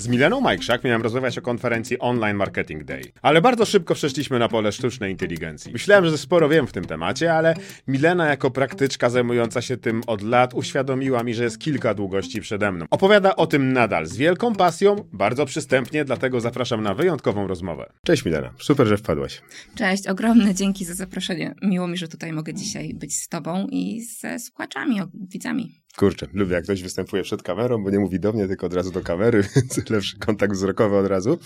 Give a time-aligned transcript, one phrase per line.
[0.00, 3.02] Z Mileną Majkrzak miałem rozmawiać o konferencji Online Marketing Day.
[3.22, 5.72] Ale bardzo szybko przeszliśmy na pole sztucznej inteligencji.
[5.72, 7.54] Myślałem, że sporo wiem w tym temacie, ale
[7.88, 12.72] Milena jako praktyczka zajmująca się tym od lat uświadomiła mi, że jest kilka długości przede
[12.72, 12.86] mną.
[12.90, 17.92] Opowiada o tym nadal z wielką pasją, bardzo przystępnie, dlatego zapraszam na wyjątkową rozmowę.
[18.06, 19.42] Cześć Milena, super, że wpadłaś.
[19.74, 21.54] Cześć, ogromne dzięki za zaproszenie.
[21.62, 25.79] Miło mi, że tutaj mogę dzisiaj być z tobą i ze słuchaczami, widzami.
[25.96, 28.90] Kurczę, lubię jak ktoś występuje przed kamerą, bo nie mówi do mnie, tylko od razu
[28.90, 31.38] do kamery, więc lepszy kontakt wzrokowy od razu.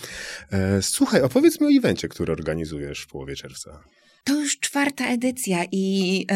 [0.51, 3.83] E, słuchaj, opowiedz mi o evencie, który organizujesz w połowie czerwca.
[4.25, 6.27] To już czwarta edycja i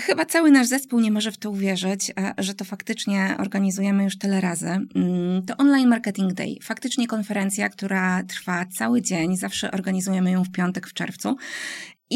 [0.00, 4.18] chyba cały nasz zespół nie może w to uwierzyć, a, że to faktycznie organizujemy już
[4.18, 4.66] tyle razy.
[4.66, 10.50] Um, to Online Marketing Day, faktycznie konferencja, która trwa cały dzień, zawsze organizujemy ją w
[10.50, 11.36] piątek w czerwcu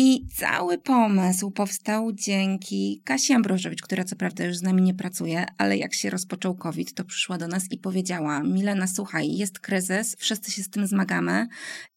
[0.01, 5.47] i cały pomysł powstał dzięki Kasi Ambrożewicz, która co prawda już z nami nie pracuje,
[5.59, 10.17] ale jak się rozpoczął COVID, to przyszła do nas i powiedziała: Milena, słuchaj, jest kryzys,
[10.19, 11.47] wszyscy się z tym zmagamy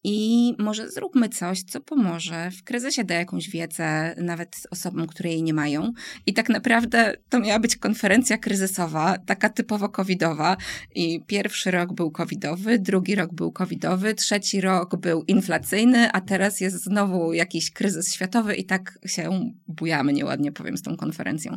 [0.04, 2.50] i może zróbmy coś, co pomoże.
[2.50, 5.92] W kryzysie da jakąś wiedzę nawet osobom, które jej nie mają.
[6.26, 10.56] I tak naprawdę to miała być konferencja kryzysowa, taka typowo covidowa.
[10.94, 16.60] I pierwszy rok był covidowy, drugi rok był covidowy, trzeci rok był inflacyjny, a teraz
[16.60, 21.56] jest znowu jakiś kryzys kryzys światowy i tak się bujamy, nieładnie powiem, z tą konferencją.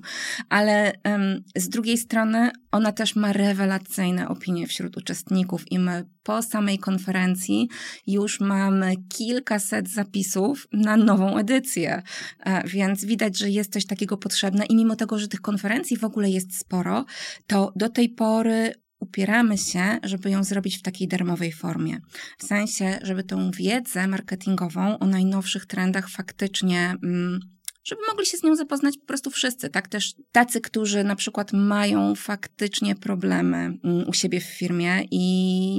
[0.49, 6.41] Ale um, z drugiej strony ona też ma rewelacyjne opinie wśród uczestników i my po
[6.41, 7.69] samej konferencji
[8.07, 12.01] już mamy kilkaset zapisów na nową edycję,
[12.39, 16.03] e, więc widać, że jest coś takiego potrzebne i mimo tego, że tych konferencji w
[16.03, 17.05] ogóle jest sporo,
[17.47, 18.73] to do tej pory
[19.05, 21.97] upieramy się, żeby ją zrobić w takiej darmowej formie.
[22.37, 26.95] W sensie, żeby tą wiedzę marketingową o najnowszych trendach faktycznie.
[27.03, 27.39] Mm,
[27.83, 29.87] żeby mogli się z nią zapoznać po prostu wszyscy, tak?
[29.87, 35.21] Też tacy, którzy na przykład mają faktycznie problemy mm, u siebie w firmie i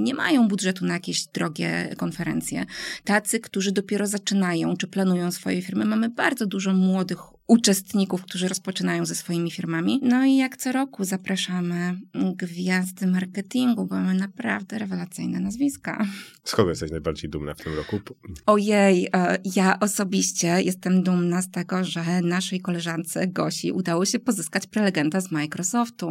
[0.02, 2.66] nie mają budżetu na jakieś drogie konferencje.
[3.04, 5.84] Tacy, którzy dopiero zaczynają czy planują swoje firmy.
[5.84, 10.00] Mamy bardzo dużo młodych uczestników, którzy rozpoczynają ze swoimi firmami.
[10.02, 16.06] No i jak co roku zapraszamy gwiazdy marketingu, bo mamy naprawdę rewelacyjne nazwiska.
[16.44, 18.00] Z kogo jesteś najbardziej dumna w tym roku?
[18.46, 24.66] Ojej, e, ja osobiście jestem dumna z tego, że naszej koleżance Gosi udało się pozyskać
[24.66, 26.10] prelegenta z Microsoftu.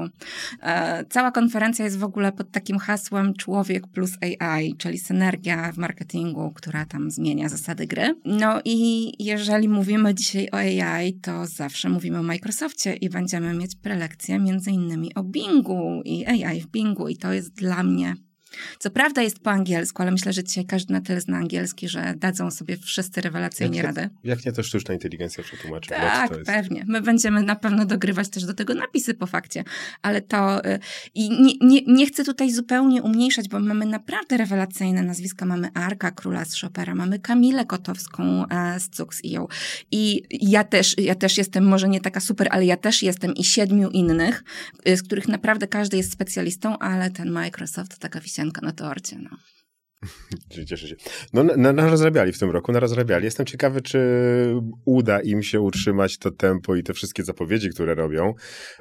[0.62, 5.78] E, cała konferencja jest w ogóle pod takim hasłem człowiek plus AI, czyli synergia w
[5.78, 8.16] marketingu, która tam zmienia zasady gry.
[8.26, 13.76] No i jeżeli mówimy dzisiaj o AI, to zawsze mówimy o Microsoftie i będziemy mieć
[13.76, 18.16] prelekcję między innymi o Bingu i AI w Bingu i to jest dla mnie
[18.80, 22.14] co prawda jest po angielsku, ale myślę, że dzisiaj każdy na tyle zna angielski, że
[22.18, 24.10] dadzą sobie wszyscy rewelacyjnie jak radę.
[24.24, 25.90] Jak nie, to sztuczna inteligencja przetłumaczy.
[25.90, 26.84] Tak, pewnie.
[26.88, 29.64] My będziemy na pewno dogrywać też do tego napisy po fakcie,
[30.02, 30.80] ale to y,
[31.16, 35.46] i nie, nie, nie chcę tutaj zupełnie umniejszać, bo mamy naprawdę rewelacyjne nazwiska.
[35.46, 39.48] Mamy Arka Króla z Chopera, mamy Kamilę Kotowską e, z Cux IO
[39.92, 43.44] i ja też, ja też jestem może nie taka super, ale ja też jestem i
[43.44, 44.44] siedmiu innych,
[44.90, 49.18] y, z których naprawdę każdy jest specjalistą, ale ten Microsoft to taka wisienka na torcie.
[49.18, 49.38] No.
[50.68, 50.96] Cieszę się.
[51.34, 53.26] No, na, narozrabiali w tym roku, narozrabiali.
[53.26, 54.00] Jestem ciekawy, czy
[54.86, 58.34] uda im się utrzymać to tempo i te wszystkie zapowiedzi, które robią.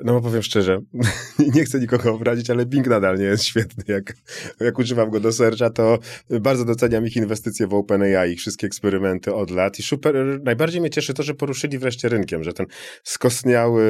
[0.05, 0.81] No bo powiem szczerze,
[1.55, 3.85] nie chcę nikogo obrazić, ale Bing nadal nie jest świetny.
[3.89, 4.15] Jak,
[4.61, 5.99] jak używam go do searcha, to
[6.41, 10.91] bardzo doceniam ich inwestycje w OpenAI, ich wszystkie eksperymenty od lat i super, najbardziej mnie
[10.91, 12.67] cieszy to, że poruszyli wreszcie rynkiem, że ten
[13.03, 13.85] skostniały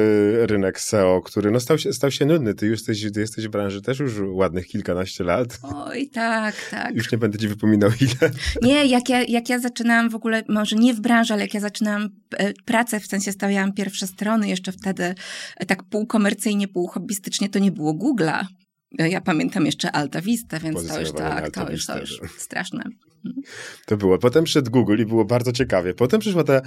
[0.47, 2.53] rynek SEO, który no stał się, stał się nudny.
[2.53, 5.59] Ty jesteś, ty jesteś w branży też już ładnych kilkanaście lat.
[5.63, 6.95] Oj, tak, tak.
[6.95, 8.31] Już nie będę ci wypominał ile.
[8.61, 11.59] Nie, jak ja, jak ja zaczynałam w ogóle, może nie w branży, ale jak ja
[11.59, 15.15] zaczynałam e, pracę, w sensie stawiałam pierwsze strony, jeszcze wtedy
[15.57, 18.45] e, tak półkomercyjnie, półhobbystycznie, to nie było Google'a.
[18.99, 22.83] Ja pamiętam jeszcze Alta Vista, więc to już tak, to już, to już straszne.
[23.85, 24.17] To było.
[24.17, 25.93] Potem przyszedł Google i było bardzo ciekawie.
[25.93, 26.61] Potem przyszła ta,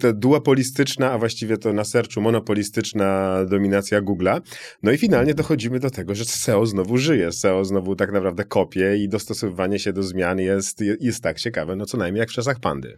[0.00, 4.40] ta duopolistyczna, a właściwie to na sercu monopolistyczna dominacja Google'a.
[4.82, 7.32] No i finalnie dochodzimy do tego, że SEO znowu żyje.
[7.32, 11.86] SEO znowu tak naprawdę kopie i dostosowywanie się do zmian jest, jest tak ciekawe, no
[11.86, 12.96] co najmniej jak w czasach pandy.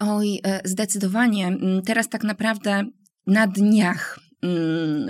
[0.00, 1.46] Oj, e, zdecydowanie.
[1.46, 2.84] Mm, teraz tak naprawdę
[3.26, 4.18] na dniach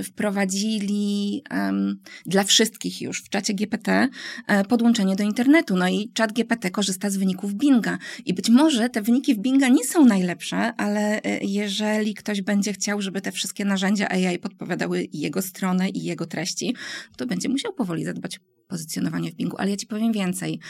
[0.04, 4.08] wprowadzili um, dla wszystkich już w czacie GPT
[4.46, 5.76] e, podłączenie do internetu.
[5.76, 7.98] No i czat GPT korzysta z wyników Binga.
[8.24, 12.72] I być może te wyniki w Binga nie są najlepsze, ale e, jeżeli ktoś będzie
[12.72, 16.76] chciał, żeby te wszystkie narzędzia AI podpowiadały jego stronę i jego treści,
[17.16, 19.56] to będzie musiał powoli zadbać o pozycjonowanie w Bingu.
[19.58, 20.60] Ale ja ci powiem więcej.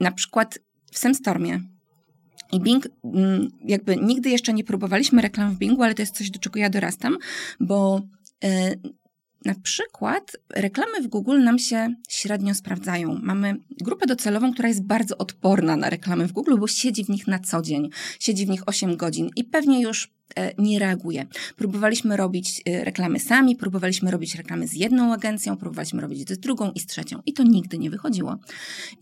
[0.00, 0.58] Na przykład
[0.92, 1.60] w SemStormie
[2.52, 6.30] i Bing, mm, jakby nigdy jeszcze nie próbowaliśmy reklam w Bingu, ale to jest coś,
[6.30, 7.16] do czego ja dorastam,
[7.60, 8.02] bo
[8.44, 8.74] e,
[9.44, 13.18] na przykład reklamy w Google nam się średnio sprawdzają.
[13.22, 17.26] Mamy grupę docelową, która jest bardzo odporna na reklamy w Google, bo siedzi w nich
[17.26, 17.90] na co dzień,
[18.20, 20.10] siedzi w nich 8 godzin i pewnie już
[20.58, 21.26] nie reaguje.
[21.56, 26.72] Próbowaliśmy robić e, reklamy sami, próbowaliśmy robić reklamy z jedną agencją, próbowaliśmy robić z drugą
[26.72, 28.36] i z trzecią i to nigdy nie wychodziło.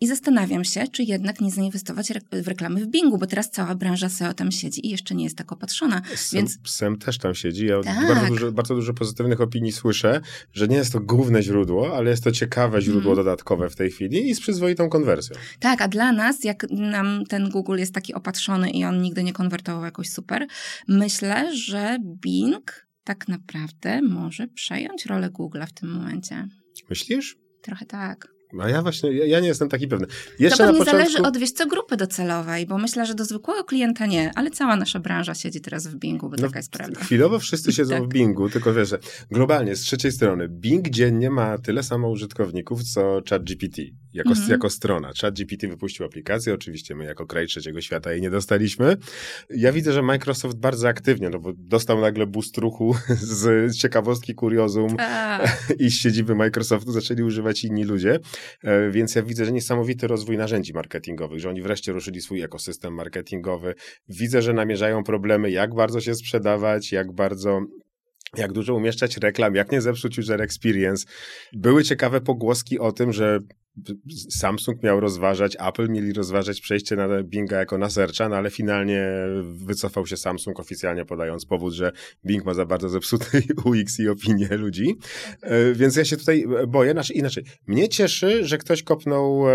[0.01, 4.09] I zastanawiam się, czy jednak nie zainwestować w reklamy w Bingu, bo teraz cała branża
[4.09, 6.03] SEO tam siedzi i jeszcze nie jest tak opatrzona.
[6.15, 6.59] Sem, więc...
[6.65, 7.67] Sem też tam siedzi.
[7.67, 8.09] Ja tak.
[8.09, 10.21] bardzo, dużo, bardzo dużo pozytywnych opinii słyszę,
[10.53, 13.25] że nie jest to główne źródło, ale jest to ciekawe źródło mm.
[13.25, 15.37] dodatkowe w tej chwili i z przyzwoitą konwersją.
[15.61, 19.33] Tak, a dla nas, jak nam ten Google jest taki opatrzony i on nigdy nie
[19.33, 20.47] konwertował jakoś super,
[20.89, 26.49] myślę, myślę, że Bing tak naprawdę może przejąć rolę Google'a w tym momencie.
[26.91, 27.37] Myślisz?
[27.63, 28.36] Trochę tak.
[28.61, 30.07] A ja właśnie, ja, ja nie jestem taki pewny.
[30.39, 30.99] Jeszcze to pewnie początku...
[30.99, 34.77] zależy od, wiesz co, grupy docelowej, bo myślę, że do zwykłego klienta nie, ale cała
[34.77, 37.01] nasza branża siedzi teraz w Bingu, bo no, taka jest prawda.
[37.01, 38.05] Chwilowo wszyscy siedzą tak.
[38.05, 38.99] w Bingu, tylko wiesz, że
[39.31, 43.79] globalnie, z trzeciej strony, Bing dziennie ma tyle samo użytkowników, co ChatGPT,
[44.13, 44.51] jako, mhm.
[44.51, 45.13] jako strona.
[45.21, 48.97] ChatGPT wypuścił aplikację, oczywiście my jako kraj trzeciego świata jej nie dostaliśmy.
[49.51, 52.97] Ja widzę, że Microsoft bardzo aktywnie, no bo dostał nagle boost ruchu
[53.39, 54.97] z ciekawostki, kuriozum
[55.79, 58.21] i z siedziby Microsoftu zaczęli używać inni ludzie.
[58.65, 62.95] E, więc ja widzę, że niesamowity rozwój narzędzi marketingowych, że oni wreszcie ruszyli swój ekosystem
[62.95, 63.75] marketingowy.
[64.09, 67.61] Widzę, że namierzają problemy, jak bardzo się sprzedawać, jak bardzo
[68.37, 71.07] jak dużo umieszczać reklam, jak nie zepsuć user experience.
[71.53, 73.39] Były ciekawe pogłoski o tym, że
[74.31, 79.07] Samsung miał rozważać, Apple mieli rozważać przejście na Binga jako na searcha, no ale finalnie
[79.43, 81.93] wycofał się Samsung oficjalnie podając powód, że
[82.27, 84.97] Bing ma za bardzo zepsuty UX i opinię ludzi.
[85.43, 86.93] E, więc ja się tutaj boję.
[86.93, 89.53] Znaczy, inaczej, mnie cieszy, że ktoś kopnął e,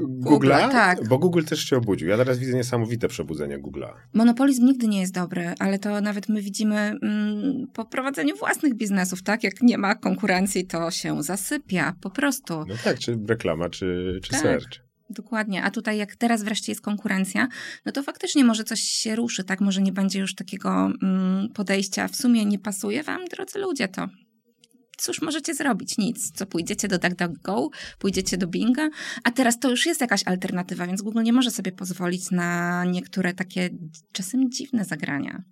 [0.00, 1.08] Google'a, tak.
[1.08, 2.08] bo Google też się obudził.
[2.08, 3.92] Ja teraz widzę niesamowite przebudzenie Google'a.
[4.14, 9.22] Monopolizm nigdy nie jest dobry, ale to nawet my widzimy mm, po prowadzeniu własnych biznesów,
[9.22, 9.44] tak?
[9.44, 12.64] Jak nie ma konkurencji, to się zasypia, po prostu.
[12.68, 14.40] No tak, czy reklama czy, czy tak.
[14.40, 14.88] search.
[15.10, 15.62] Dokładnie.
[15.62, 17.48] A tutaj, jak teraz wreszcie jest konkurencja,
[17.86, 19.60] no to faktycznie może coś się ruszy, tak?
[19.60, 22.08] Może nie będzie już takiego mm, podejścia.
[22.08, 24.08] W sumie nie pasuje wam, drodzy ludzie, to
[24.98, 25.98] cóż możecie zrobić?
[25.98, 26.32] Nic.
[26.32, 28.88] Co pójdziecie do DuckDuckGo, pójdziecie do Binga,
[29.24, 33.34] a teraz to już jest jakaś alternatywa, więc Google nie może sobie pozwolić na niektóre
[33.34, 33.70] takie
[34.12, 35.42] czasem dziwne zagrania.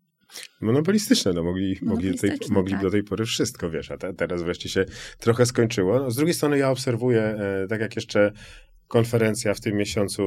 [0.60, 2.82] Monopolistyczne, no mogli, mogli, tej, mogli tak.
[2.82, 4.84] do tej pory wszystko, wiesz, a te, teraz wreszcie się
[5.18, 5.98] trochę skończyło.
[5.98, 8.32] No, z drugiej strony ja obserwuję, e, tak jak jeszcze
[8.88, 10.22] konferencja w tym miesiącu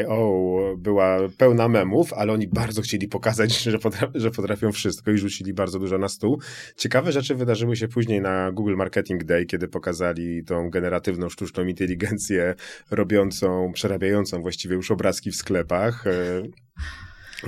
[0.00, 0.76] I.O.
[0.78, 3.78] była pełna memów, ale oni bardzo chcieli pokazać, że,
[4.14, 6.40] że potrafią wszystko i rzucili bardzo dużo na stół.
[6.76, 12.54] Ciekawe rzeczy wydarzyły się później na Google Marketing Day, kiedy pokazali tą generatywną sztuczną inteligencję
[12.90, 16.04] robiącą, przerabiającą właściwie już obrazki w sklepach.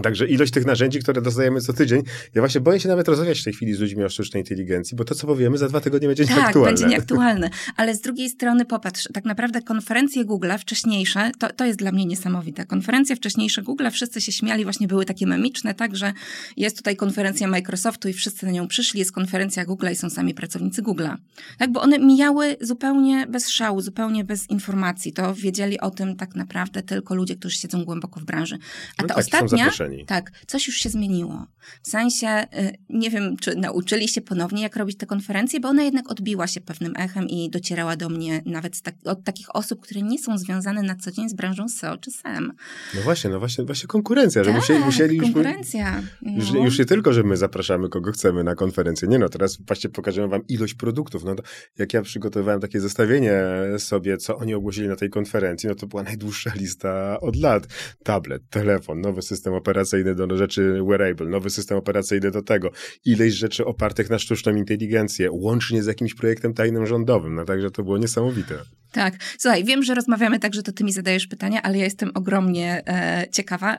[0.02, 2.02] Także ilość tych narzędzi, które dostajemy co tydzień,
[2.34, 5.04] ja właśnie boję się nawet rozmawiać w tej chwili z ludźmi o sztucznej inteligencji, bo
[5.04, 6.70] to, co powiemy, za dwa tygodnie będzie tak, nieaktualne.
[6.70, 7.50] Tak, będzie nieaktualne.
[7.76, 12.06] Ale z drugiej strony popatrz, tak naprawdę konferencje Google wcześniejsze, to, to jest dla mnie
[12.06, 12.66] niesamowite.
[12.66, 16.12] Konferencje wcześniejsze Google, wszyscy się śmiali, właśnie były takie memiczne, tak, że
[16.56, 20.34] jest tutaj konferencja Microsoftu i wszyscy na nią przyszli, jest konferencja Google i są sami
[20.34, 21.16] pracownicy Google'a.
[21.58, 25.12] Tak, bo one mijały zupełnie bez szału, zupełnie bez informacji.
[25.12, 28.58] To wiedzieli o tym tak naprawdę tylko ludzie, którzy siedzą głęboko w branży.
[28.96, 30.06] A no ta tak, ostatnia zaproszeni.
[30.06, 31.46] Tak, coś już się zmieniło.
[31.82, 35.82] W sensie, y, nie wiem, czy nauczyli się ponownie, jak robić te konferencje, bo ona
[35.82, 40.02] jednak odbiła się pewnym echem i docierała do mnie nawet tak, od takich osób, które
[40.02, 42.52] nie są związane na co dzień z branżą SEO czy SEM.
[42.94, 46.02] No właśnie, no właśnie, właśnie konkurencja, że tak, musieli, musieli konkurencja.
[46.22, 46.32] No.
[46.32, 49.08] Już, już nie tylko, że my zapraszamy kogo chcemy na konferencję.
[49.08, 51.24] Nie no, teraz właśnie pokażemy wam ilość produktów.
[51.24, 51.36] No
[51.78, 53.42] jak ja przygotowywałem takie zestawienie
[53.78, 57.66] sobie, co oni ogłosili na tej konferencji, no to była najdłuższa lista od lat.
[58.04, 62.70] Tablet, telefon, nowy system operacyjny, operacyjny do rzeczy wearable, nowy system operacyjny do tego,
[63.04, 67.34] ileś rzeczy opartych na sztuczną inteligencję, łącznie z jakimś projektem tajnym rządowym.
[67.34, 68.54] No także to było niesamowite.
[68.92, 69.14] Tak.
[69.38, 72.82] Słuchaj, wiem, że rozmawiamy tak, że to ty mi zadajesz pytania, ale ja jestem ogromnie
[72.86, 73.78] e, ciekawa.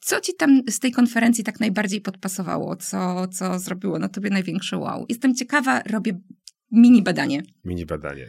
[0.00, 2.76] Co ci tam z tej konferencji tak najbardziej podpasowało?
[2.76, 5.06] Co, co zrobiło na tobie największe wow?
[5.08, 6.20] Jestem ciekawa, robię
[6.72, 7.42] mini badanie.
[7.64, 8.28] Mini badanie.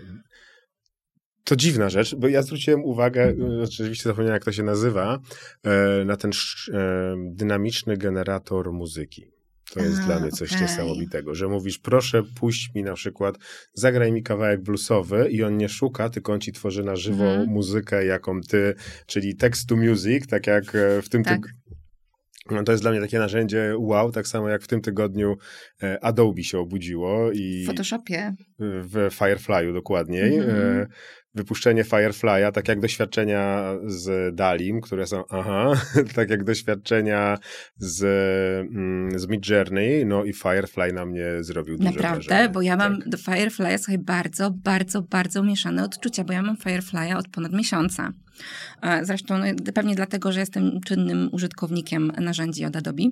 [1.48, 5.20] To dziwna rzecz, bo ja zwróciłem uwagę, oczywiście zapomniałem jak to się nazywa,
[5.64, 9.32] e, na ten e, dynamiczny generator muzyki.
[9.74, 10.62] To jest A, dla mnie coś okay.
[10.62, 13.36] niesamowitego, że mówisz, proszę puść mi na przykład,
[13.74, 17.50] zagraj mi kawałek bluesowy i on nie szuka, tylko on ci tworzy na żywą mhm.
[17.50, 18.74] muzykę, jaką ty,
[19.06, 21.42] czyli text to music, tak jak e, w tym tak.
[22.52, 25.38] No to jest dla mnie takie narzędzie wow, tak samo jak w tym tygodniu
[26.02, 27.64] Adobe się obudziło i...
[27.64, 28.34] W Photoshopie.
[28.60, 30.38] W Firefly'u dokładniej.
[30.38, 30.88] Mm
[31.38, 35.74] wypuszczenie Firefly'a, tak jak doświadczenia z Dalim, które są aha,
[36.16, 37.38] tak jak doświadczenia
[37.78, 38.04] z,
[38.72, 42.50] mm, z Midjourney, no i Firefly na mnie zrobił duże Naprawdę, wrażenie.
[42.50, 43.10] bo ja mam tak.
[43.10, 48.14] do Firefly'a słuchaj, bardzo, bardzo, bardzo mieszane odczucia, bo ja mam Firefly'a od ponad miesiąca.
[48.82, 53.04] E, Zresztą no, pewnie dlatego, że jestem czynnym użytkownikiem narzędzi od Adobe.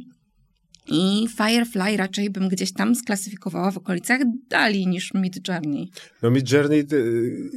[0.87, 5.89] I Firefly raczej bym gdzieś tam sklasyfikowała w okolicach Dali niż Midjourney.
[6.21, 6.87] No Midjourney...
[6.93, 7.49] y,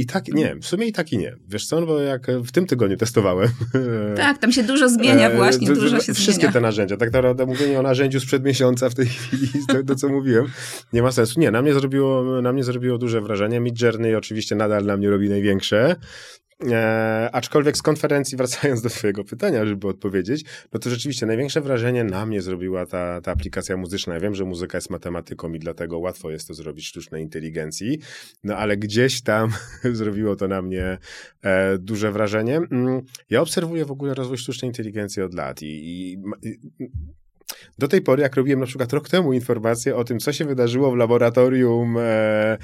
[0.00, 1.36] I tak, nie, w sumie i tak i nie.
[1.48, 3.48] Wiesz co, no bo jak w tym tygodniu testowałem.
[4.16, 6.52] Tak, tam się dużo zmienia E, właśnie, dużo się Wszystkie zmienia.
[6.52, 6.96] te narzędzia.
[6.96, 10.46] Tak naprawdę mówienie o narzędziu sprzed miesiąca w tej chwili, to, to co mówiłem,
[10.92, 11.40] nie ma sensu.
[11.40, 13.60] Nie, na mnie zrobiło, na mnie zrobiło duże wrażenie.
[13.60, 15.96] Midjourney oczywiście nadal na mnie robi największe.
[16.68, 22.04] E, aczkolwiek z konferencji, wracając do twojego pytania, żeby odpowiedzieć, no to rzeczywiście największe wrażenie
[22.04, 24.14] na mnie zrobiła ta, ta aplikacja muzyczna.
[24.14, 27.98] Ja wiem, że muzyka jest matematyką i dlatego łatwo jest to zrobić sztucznej inteligencji,
[28.44, 29.50] no ale gdzieś tam
[29.92, 30.98] zrobiło to na mnie
[31.42, 32.56] e, duże wrażenie.
[32.56, 36.12] Mm, Ja obserwuję w ogóle rozwój sztucznej inteligencji od lat i, i,
[36.42, 36.58] i
[37.78, 40.90] do tej pory, jak robiłem na przykład rok temu informację o tym, co się wydarzyło
[40.90, 42.58] w laboratorium e, e,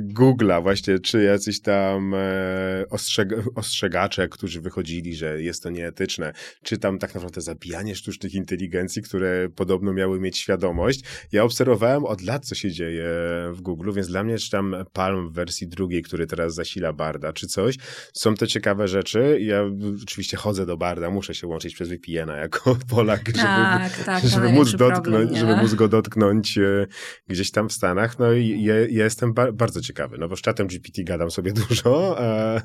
[0.00, 6.78] Google'a, właśnie, czy jacyś tam e, ostrzeg ostrzegacze, którzy wychodzili, że jest to nieetyczne, czy
[6.78, 11.00] tam tak naprawdę zabijanie sztucznych inteligencji, które podobno miały mieć świadomość.
[11.32, 13.08] Ja obserwowałem od lat, co się dzieje
[13.52, 17.32] w Google, więc dla mnie, czy tam Palm w wersji drugiej, który teraz zasila Barda,
[17.32, 17.76] czy coś,
[18.12, 19.38] są to ciekawe rzeczy.
[19.40, 19.62] Ja
[20.02, 24.42] oczywiście chodzę do Barda, muszę się łączyć przez VPN-a jako Polak, żeby Tak, tak, żeby
[24.42, 26.86] móc największy dotknąć, problem, żeby móc go dotknąć e,
[27.28, 28.18] gdzieś tam w Stanach.
[28.18, 31.52] No i ja, ja jestem ba bardzo ciekawy, no bo z czatem GPT gadam sobie
[31.68, 32.62] dużo, e, e,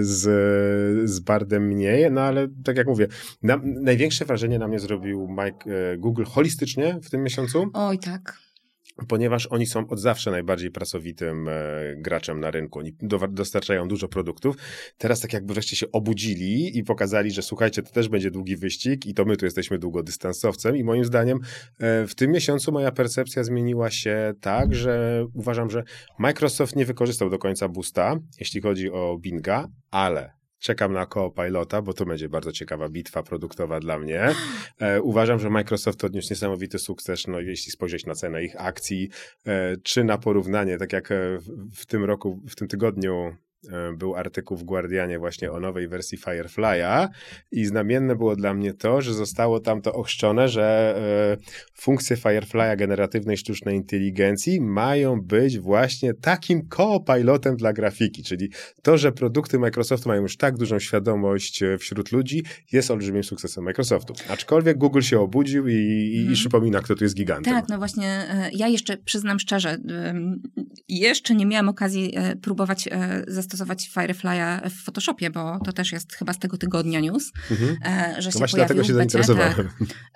[0.00, 3.08] z, z Bardem mniej, no ale tak jak mówię,
[3.42, 8.47] na, największe wrażenie na mnie zrobił Mike, e, Google holistycznie w tym miesiącu Oj, tak.
[9.08, 11.52] Ponieważ oni są od zawsze najbardziej pracowitym e,
[11.96, 12.78] graczem na rynku.
[12.78, 14.56] Oni do, dostarczają dużo produktów.
[14.98, 19.06] Teraz tak jakby wreszcie się obudzili i pokazali, że słuchajcie, to też będzie długi wyścig
[19.06, 21.38] i to my tu jesteśmy długodystansowcem i moim zdaniem
[21.78, 25.82] e, w tym miesiącu moja percepcja zmieniła się tak, że uważam, że
[26.18, 31.92] Microsoft nie wykorzystał do końca boosta, jeśli chodzi o Binga, ale Czekam na Copilota, bo
[31.92, 34.34] to będzie bardzo ciekawa bitwa produktowa dla mnie.
[34.78, 39.10] E, uważam, że Microsoft odniósł niesamowity sukces, no, jeśli spojrzeć na cenę ich akcji,
[39.46, 43.36] e, czy na porównanie, tak jak e, w, w tym roku, w tym tygodniu
[43.96, 47.08] był artykuł w Guardianie właśnie o nowej wersji Firefly'a
[47.52, 50.96] i znamienne było dla mnie to, że zostało tam to ochrzczone, że
[51.40, 58.50] e, funkcje Firefly'a generatywnej sztucznej inteligencji mają być właśnie takim co-pilotem dla grafiki, czyli
[58.82, 63.64] to, że produkty Microsoftu mają już tak dużą świadomość e, wśród ludzi, jest olbrzymim sukcesem
[63.64, 64.14] Microsoftu.
[64.28, 66.34] Aczkolwiek Google się obudził i, i, i Mhm.
[66.34, 67.54] przypomina, kto tu jest gigantem.
[67.54, 69.78] Tak, no właśnie, e, ja jeszcze przyznam szczerze,
[70.88, 76.14] jeszcze nie miałam okazji e, próbować e, zastosować Firefly'a w Photoshopie, bo to też jest
[76.14, 77.76] chyba z tego tygodnia news, Mhm.
[77.84, 79.54] e, że No się właśnie dlatego się zainteresowałem.
[79.54, 79.66] Tak.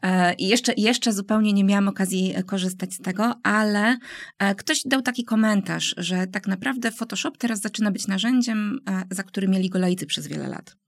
[0.02, 3.98] E, I jeszcze, jeszcze zupełnie nie miałam okazji korzystać z tego, ale
[4.38, 8.78] e, ktoś dał taki komentarz, że tak naprawdę Photoshop teraz zaczyna być narzędziem,
[9.10, 10.81] za który mieli go laicy przez wiele lat.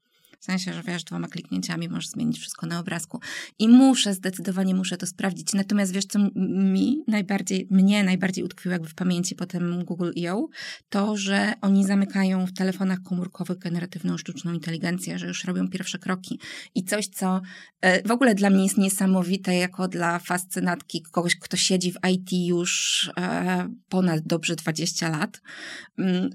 [0.45, 3.21] W sensie, że wiesz, dwoma kliknięciami możesz zmienić wszystko na obrazku.
[3.59, 5.53] I muszę, zdecydowanie muszę to sprawdzić.
[5.53, 10.49] Natomiast wiesz, co mi najbardziej, mnie najbardziej utkwiło jakby w pamięci po tym Google I.O.,
[10.89, 16.41] to, że oni zamykają w telefonach komórkowych generatywną sztuczną inteligencję, że już robią pierwsze kroki.
[16.75, 17.41] I coś, co
[17.81, 22.33] e, w ogóle dla mnie jest niesamowite, jako dla fascynatki kogoś, kto siedzi w IT
[22.33, 25.41] już e, ponad dobrze 20 lat,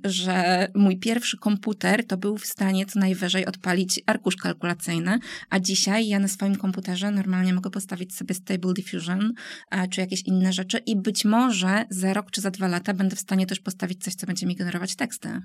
[0.03, 6.07] że mój pierwszy komputer to był w stanie co najwyżej odpalić arkusz kalkulacyjny, a dzisiaj
[6.07, 9.33] ja na swoim komputerze normalnie mogę postawić sobie Stable Diffusion
[9.71, 13.15] e, czy jakieś inne rzeczy i być może za rok czy za dwa lata będę
[13.15, 15.41] w stanie też postawić coś, co będzie mi generować teksty.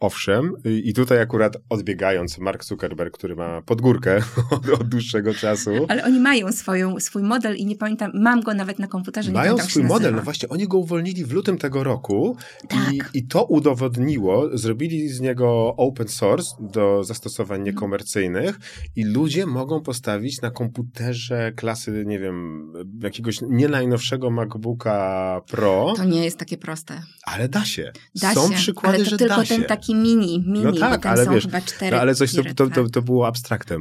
[0.00, 4.18] Owszem, i tutaj akurat odbiegając, Mark Zuckerberg, który ma podgórkę
[4.50, 5.70] od, od dłuższego czasu.
[5.88, 9.32] Ale oni mają swoją, swój model i nie pamiętam, mam go nawet na komputerze.
[9.32, 13.10] Mają pamiętam, swój model, no właśnie, oni go uwolnili w lutym tego roku i, Tak.
[13.14, 17.64] i to udowodniło, zrobili z niego open source do zastosowań Mhm.
[17.74, 18.58] niekomercyjnych
[18.96, 26.04] i ludzie mogą postawić na komputerze klasy, nie wiem, jakiegoś nie najnowszego MacBooka Pro, To
[26.04, 27.02] nie jest takie proste.
[27.24, 27.92] ale da się.
[28.14, 29.54] Da Są się, przykłady, ale to że tylko da się.
[29.54, 32.42] ten taki mini, mini, No tak, ale są wiesz, chyba cztery No ale coś, to,
[32.44, 32.90] to, to, tak.
[32.90, 33.80] to było abstraktem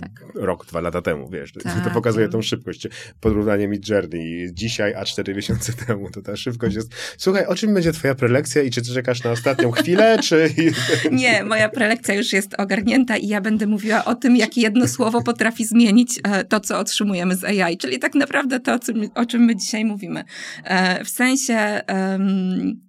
[0.00, 0.10] Tak.
[0.34, 1.52] rok, dwa lata temu, wiesz.
[1.52, 2.32] to Tak, pokazuje tak.
[2.32, 2.88] tą szybkość.
[3.20, 6.94] Porównanie Mid Journey dzisiaj, a cztery miesiące temu, to ta szybkość jest...
[7.18, 10.50] Słuchaj, o czym będzie twoja prelekcja i czy ty czekasz na ostatnią chwilę, czy...
[11.12, 15.22] Nie, moja prelekcja już jest ogarnięta i ja będę mówiła o tym, jak jedno słowo
[15.22, 19.26] potrafi zmienić e, to, co otrzymujemy z AI, czyli tak naprawdę to, o czym, o
[19.26, 20.24] czym my dzisiaj mówimy.
[20.64, 21.54] E, W sensie...
[21.86, 22.85] em,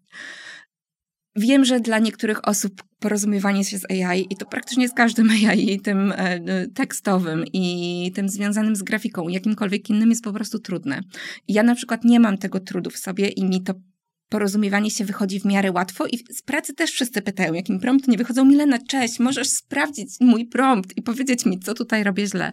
[1.37, 5.79] Wiem, że dla niektórych osób porozumiewanie się z AI i to praktycznie z każdym AI,
[5.79, 11.01] tym e, tekstowym i tym związanym z grafiką, jakimkolwiek innym jest po prostu trudne.
[11.47, 13.73] Ja na przykład nie mam tego trudu w sobie i mi to
[14.29, 18.17] porozumiewanie się wychodzi w miarę łatwo i z pracy też wszyscy pytają, jakim prompt nie
[18.17, 18.45] wychodzą.
[18.45, 22.51] Milena, cześć, możesz sprawdzić mój prompt i powiedzieć mi, co tutaj robię źle.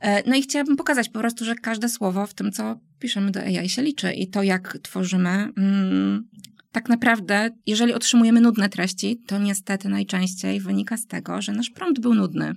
[0.00, 3.40] E, no i chciałabym pokazać po prostu, że każde słowo w tym, co piszemy do
[3.40, 6.28] AI się liczy i to, jak tworzymy, mm,
[6.72, 12.00] tak naprawdę, jeżeli otrzymujemy nudne treści, to niestety najczęściej wynika z tego, że nasz prompt
[12.00, 12.54] był nudny.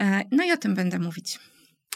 [0.00, 1.38] E, no i o tym będę mówić.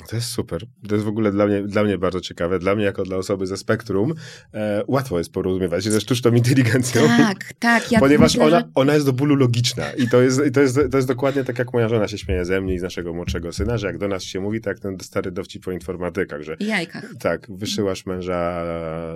[0.08, 0.66] To jest super.
[0.88, 2.58] To jest w ogóle dla mnie, dla mnie bardzo ciekawe.
[2.58, 4.14] Dla mnie, jako dla osoby ze spektrum,
[4.54, 7.02] e, łatwo jest porozumiewać się ze sztuczną inteligencją.
[7.06, 7.92] Tak, tak.
[7.92, 9.92] Ja ponieważ myślę, ona, ona jest do bólu logiczna.
[9.92, 12.60] I to jest, to, jest, to jest dokładnie tak, jak moja żona się śmieje ze
[12.60, 15.00] mnie i z naszego młodszego syna, że jak do nas się mówi, tak jak ten
[15.00, 16.56] stary dowcip po informatykach, że...
[16.60, 17.04] Jajkach.
[17.20, 18.64] Tak, wysyłasz męża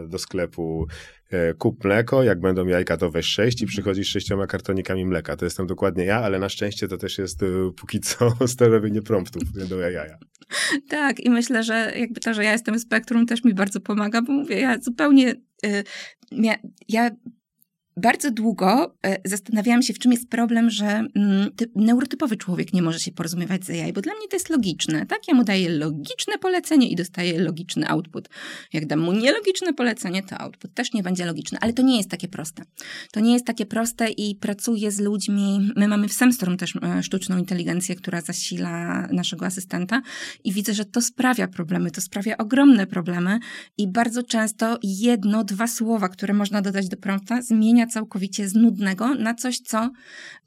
[0.09, 0.87] do sklepu
[1.35, 5.37] E, kup mleko, jak będą jajka, to weź sześć i przychodzisz sześcioma kartonikami mleka.
[5.37, 9.43] To jestem dokładnie ja, ale na szczęście to też jest e, póki co sterowanie promptów
[9.69, 10.19] do jaja.
[10.89, 14.33] Tak, i myślę, że jakby to, że ja jestem spektrum też mi bardzo pomaga, bo
[14.33, 15.35] mówię, ja zupełnie,
[15.67, 15.85] y,
[16.89, 17.11] ja
[17.97, 23.01] bardzo długo e, zastanawiałam się, w czym jest problem, że mm, neurotypowy człowiek nie może
[23.01, 25.29] się porozumiewać z AI, bo dla mnie to jest logiczne, tak?
[25.29, 28.29] Ja mu daję logiczne polecenie i dostaję logiczny output.
[28.73, 32.11] Jak dam mu nielogiczne polecenie, to output też nie będzie logiczny, ale to nie jest
[32.11, 32.63] takie proste.
[33.13, 37.03] To nie jest takie proste i pracuję z ludźmi, my mamy w Semstorm też e,
[37.03, 40.03] sztuczną inteligencję, która zasila naszego asystenta
[40.45, 43.39] i widzę, że to sprawia problemy, to sprawia ogromne problemy
[43.79, 49.15] i bardzo często jedno, dwa słowa, które można dodać do prompta zmienia całkowicie z nudnego
[49.15, 49.91] na coś, co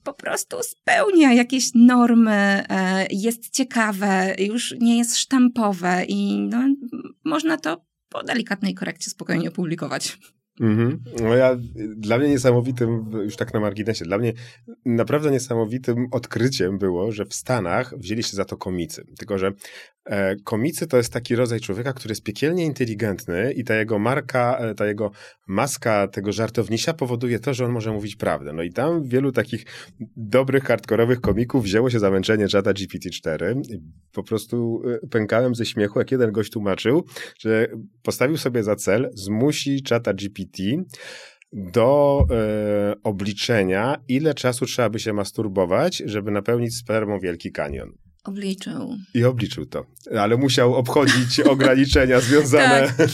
[0.04, 2.32] po prostu spełnia jakieś normy,
[2.70, 6.68] e, jest ciekawe, już nie jest sztampowe i no,
[7.26, 10.18] można to po delikatnej korekcie spokojnie opublikować.
[10.60, 11.04] Mhm.
[11.22, 11.58] No ja,
[11.96, 14.34] dla mnie niesamowitym, już tak na marginesie, dla mnie
[14.86, 19.06] naprawdę niesamowitym odkryciem było, że w Stanach wzięli się za to komicy.
[19.18, 19.52] Tylko, że
[20.44, 24.76] komicy to jest taki rodzaj człowieka, który jest piekielnie inteligentny i ta jego marka, e,
[24.76, 25.12] ta jego
[25.48, 28.54] maska tego żartownisia powoduje to, że on może mówić prawdę.
[28.54, 29.66] No i tam wielu takich
[30.16, 33.62] dobrych, hardkorowych komików wzięło się zamęczenie czata GPT-4.
[34.14, 37.06] Po prostu e, pękałem ze śmiechu, jak jeden gość tłumaczył,
[37.40, 37.68] że
[38.04, 40.64] postawił sobie za cel, zmusi czata GPT
[41.54, 48.07] do e, obliczenia, ile czasu trzeba by się masturbować, żeby napełnić spermą Wielki Kanion.
[48.28, 48.98] Obliczył.
[49.14, 49.86] I obliczył to.
[50.20, 53.08] Ale musiał obchodzić ograniczenia związane tak.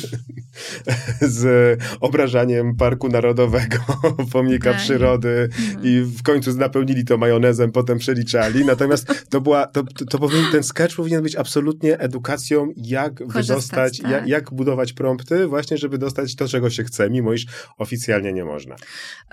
[1.38, 3.78] z obrażaniem Parku Narodowego,
[4.34, 4.82] Pomnika tak.
[4.82, 5.86] Przyrody mhm.
[5.86, 8.66] i w końcu napełnili to majonezem, potem przeliczali.
[8.66, 14.00] Natomiast to była, to, to, powinien, ten sketch powinien być absolutnie edukacją, jak Korzystać, wydostać,
[14.00, 14.12] tak.
[14.12, 17.46] jak, jak, budować prompty, właśnie, żeby dostać to, czego się chce, mimo iż
[17.78, 18.76] oficjalnie nie można.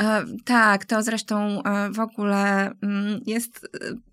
[0.01, 4.10] E, tak, to zresztą e, w ogóle mm, jest e,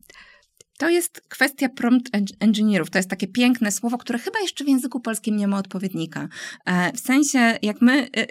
[0.77, 2.09] to jest kwestia prompt
[2.39, 2.89] engineerów.
[2.89, 6.27] To jest takie piękne słowo, które chyba jeszcze w języku polskim nie ma odpowiednika.
[6.65, 8.25] E, w sensie, jak my e,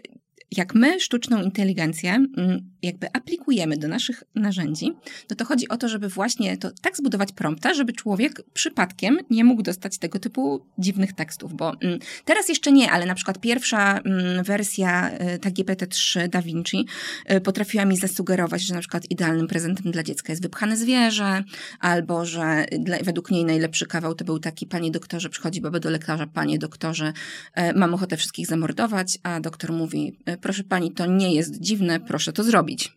[0.51, 4.93] jak my sztuczną inteligencję mm, jakby aplikujemy do naszych narzędzi,
[5.31, 9.45] no to chodzi o to, żeby właśnie to tak zbudować prompta, żeby człowiek przypadkiem nie
[9.45, 13.99] mógł dostać tego typu dziwnych tekstów, bo mm, teraz jeszcze nie, ale na przykład pierwsza
[13.99, 16.87] mm, wersja y, ta GPT-3 Da Vinci
[17.33, 21.45] y, potrafiła mi zasugerować, że na przykład idealnym prezentem dla dziecka jest wypchane zwierzę,
[21.81, 25.91] albo że dla, według niej najlepszy kawał to był taki, panie doktorze, przychodzi baba do
[25.91, 27.13] lekarza, panie doktorze,
[27.59, 32.33] y, mam ochotę wszystkich zamordować, a doktor mówi, proszę pani, to nie jest dziwne, proszę
[32.33, 32.97] to zrobić.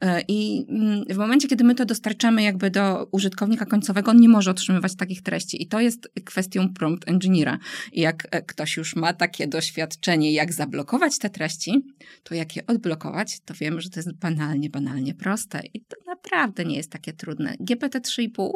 [0.00, 4.28] E, I mm, w momencie, kiedy my to dostarczamy jakby do użytkownika końcowego, on nie
[4.28, 5.62] może otrzymywać takich treści.
[5.62, 7.58] I to jest kwestią prompt engineera.
[7.92, 11.82] I jak e, ktoś już ma takie doświadczenie, jak zablokować te treści,
[12.22, 15.60] to jak je odblokować, to wiemy, że to jest banalnie, banalnie proste.
[15.74, 17.54] I to naprawdę nie jest takie trudne.
[17.60, 18.50] GPT-3,5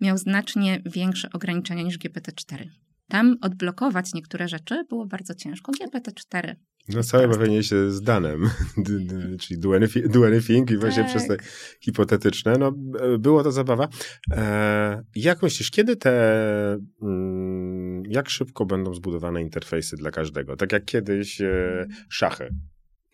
[0.00, 2.68] miał znacznie większe ograniczenia niż GPT-4.
[3.08, 5.72] Tam odblokować niektóre rzeczy było bardzo ciężko.
[5.72, 6.54] GPT-4
[6.88, 8.50] no całe bawienie się z danem,
[9.40, 9.60] czyli
[10.08, 11.10] do anything i właśnie tak.
[11.10, 11.36] przez te
[11.80, 12.56] hipotetyczne.
[12.58, 13.88] No, e, było to zabawa.
[14.30, 20.56] E, jak myślisz, kiedy te, mm, jak szybko będą zbudowane interfejsy dla każdego?
[20.56, 22.54] Tak jak kiedyś e, szachy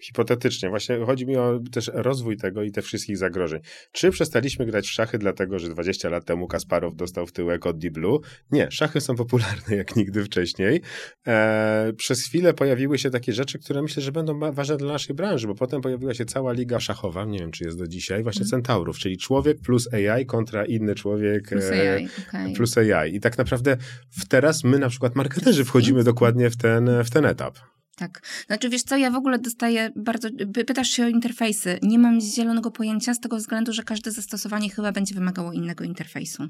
[0.01, 3.61] hipotetycznie, właśnie chodzi mi o też rozwój tego i te wszystkich zagrożeń.
[3.93, 7.79] Czy przestaliśmy grać w szachy dlatego, że 20 lat temu Kasparow dostał w tyłek od
[7.79, 8.21] Deep Blue?
[8.51, 10.81] Nie, szachy są popularne jak nigdy wcześniej.
[11.27, 15.47] E, przez chwilę pojawiły się takie rzeczy, które myślę, że będą ważne dla naszej branży,
[15.47, 18.51] bo potem pojawiła się cała liga szachowa, nie wiem czy jest do dzisiaj, właśnie mm.
[18.51, 22.09] Centaurów, czyli człowiek plus AI kontra inny człowiek plus AI.
[22.29, 22.53] Okay.
[22.53, 23.15] plus AI.
[23.15, 23.77] I tak naprawdę
[24.29, 27.59] teraz my na przykład marketerzy wchodzimy dokładnie w ten, w ten etap.
[27.99, 28.23] Tak.
[28.47, 30.29] Znaczy, wiesz co, ja w ogóle dostaję bardzo.
[30.67, 31.79] Pytasz się o interfejsy.
[31.83, 36.49] Nie mam zielonego pojęcia z tego względu, że każde zastosowanie chyba będzie wymagało innego interfejsu.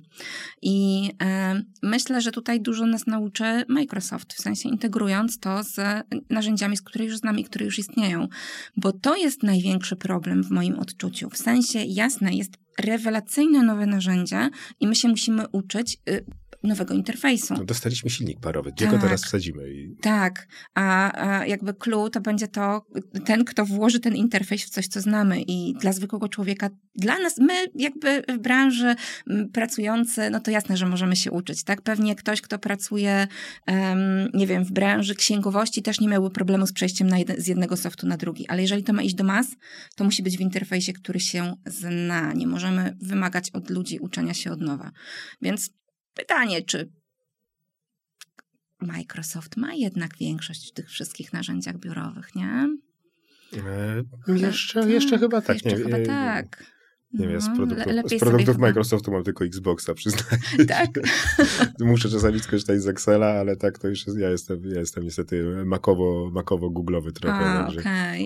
[0.63, 5.77] I e, myślę, że tutaj dużo nas nauczy Microsoft, w sensie integrując to z
[6.31, 8.29] narzędziami, z których już znamy które już istnieją.
[8.77, 11.31] Bo to jest największy problem w moim odczuciu.
[11.31, 15.97] W sensie, jasne, jest rewelacyjne nowe narzędzie i my się musimy uczyć.
[16.09, 16.25] Y,
[16.63, 17.55] nowego interfejsu.
[17.55, 18.73] No dostaliśmy silnik parowy.
[18.73, 18.95] Gdzie tak.
[18.95, 19.71] go teraz wsadzimy?
[19.71, 19.97] I...
[20.03, 22.87] Tak, a, a, jakby clue to będzie to
[23.25, 27.39] ten, kto włoży ten interfejs w coś, co znamy i dla zwykłego człowieka, dla nas,
[27.39, 28.95] my jakby w branży
[29.53, 31.83] pracujący, no to jasne, że możemy się uczyć, tak?
[31.83, 33.27] Pewnie ktoś, kto pracuje,
[33.67, 38.07] um, nie wiem, w branży księgowości też nie miałby problemu z przejściem z jednego softu
[38.07, 39.47] na drugi, ale jeżeli to ma iść do mas,
[39.97, 42.33] to musi być w interfejsie, który się zna.
[42.33, 44.91] Nie możemy wymagać od ludzi uczenia się od nowa.
[45.43, 45.71] Więc
[46.19, 46.93] Pytanie, czy
[48.81, 52.69] Microsoft ma jednak większość w tych wszystkich narzędziach biurowych, nie?
[54.29, 55.65] E, jeszcze, jeszcze chyba tak.
[55.65, 56.78] Jeszcze nie, chyba tak.
[57.13, 60.27] Nie wiem, z no, produktów, z produktów Microsoftu mam tylko Xboxa, przyznaję.
[60.69, 60.91] Tak.
[61.81, 65.45] Muszę czasami skorzystać z Excela, ale tak to już jest, ja jestem, ja jestem niestety
[65.65, 67.67] makowo, makowo googlowy trochę.
[67.67, 67.81] okej.
[67.81, 68.19] Okay.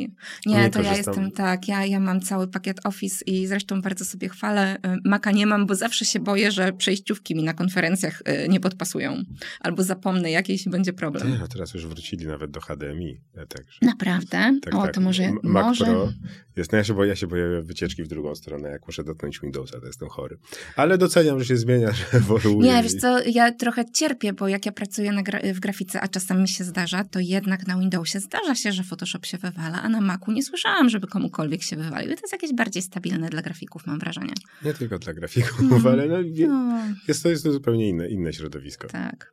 [0.46, 0.84] Nie, nie, to korzystam.
[0.84, 4.76] ja jestem tak, ja, ja mam cały pakiet Office i zresztą bardzo sobie chwalę.
[4.76, 8.60] Y, Maca nie mam, bo zawsze się boję, że przejściówki mi na konferencjach y, nie
[8.60, 9.22] podpasują.
[9.60, 11.32] Albo zapomnę jakiejś i będzie problem.
[11.32, 13.20] Nie, no teraz już wrócili nawet do HDMI.
[13.34, 13.78] E, także.
[13.82, 14.58] Naprawdę?
[14.62, 14.94] Tak, o, tak.
[14.94, 15.32] to może...
[15.42, 15.84] Mac może...
[15.84, 16.12] Pro
[16.56, 19.40] jest, no ja się boję, ja się boję wycieczki w drugą stronę jak muszę dotknąć
[19.40, 20.38] Windowsa, to jestem chory.
[20.76, 22.72] Ale doceniam, że się zmienia, że ewoluuje.
[22.72, 26.42] Nie, wiesz co, ja trochę cierpię, bo jak ja pracuję gra w grafice, a czasami
[26.42, 30.00] mi się zdarza, to jednak na Windowsie zdarza się, że Photoshop się wywala, a na
[30.00, 32.12] Macu nie słyszałam, żeby komukolwiek się wywalił.
[32.12, 34.34] I to jest jakieś bardziej stabilne dla grafików, mam wrażenie.
[34.64, 35.86] Nie tylko dla grafików, mm.
[35.92, 36.82] ale no, no.
[37.08, 38.88] Jest, to, jest to zupełnie inne, inne środowisko.
[38.88, 39.32] Tak.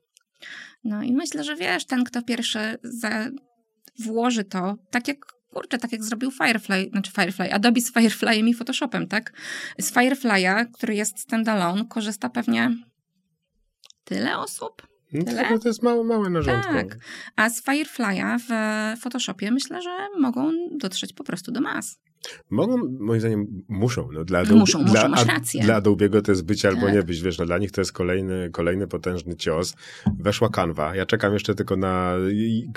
[0.83, 3.29] No i myślę, że wiesz, ten, kto pierwszy za,
[3.99, 5.17] włoży to, tak jak
[5.49, 9.33] kurczę, tak jak zrobił Firefly, znaczy Firefly, Adobe z Fireflyem i Photoshopem, tak?
[9.79, 12.71] Z Firefly'a, który jest standalone, korzysta pewnie
[14.03, 14.87] tyle osób.
[15.13, 15.49] No tyle?
[15.51, 16.69] No to jest małe, małe narzędzie.
[16.69, 16.97] Tak.
[17.35, 18.49] A z Firefly'a w
[19.01, 21.99] Photoshopie myślę, że mogą dotrzeć po prostu do mas.
[22.49, 24.09] Mogą, moim zdaniem, muszą.
[24.11, 25.63] No, dla Adobe, muszą, dla, masz rację.
[25.63, 26.93] Dla Adobe'ego to jest być albo tak.
[26.93, 29.75] nie być, wiesz, no, dla nich to jest kolejny, kolejny potężny cios.
[30.19, 30.95] Weszła Canva.
[30.95, 32.15] Ja czekam jeszcze tylko na,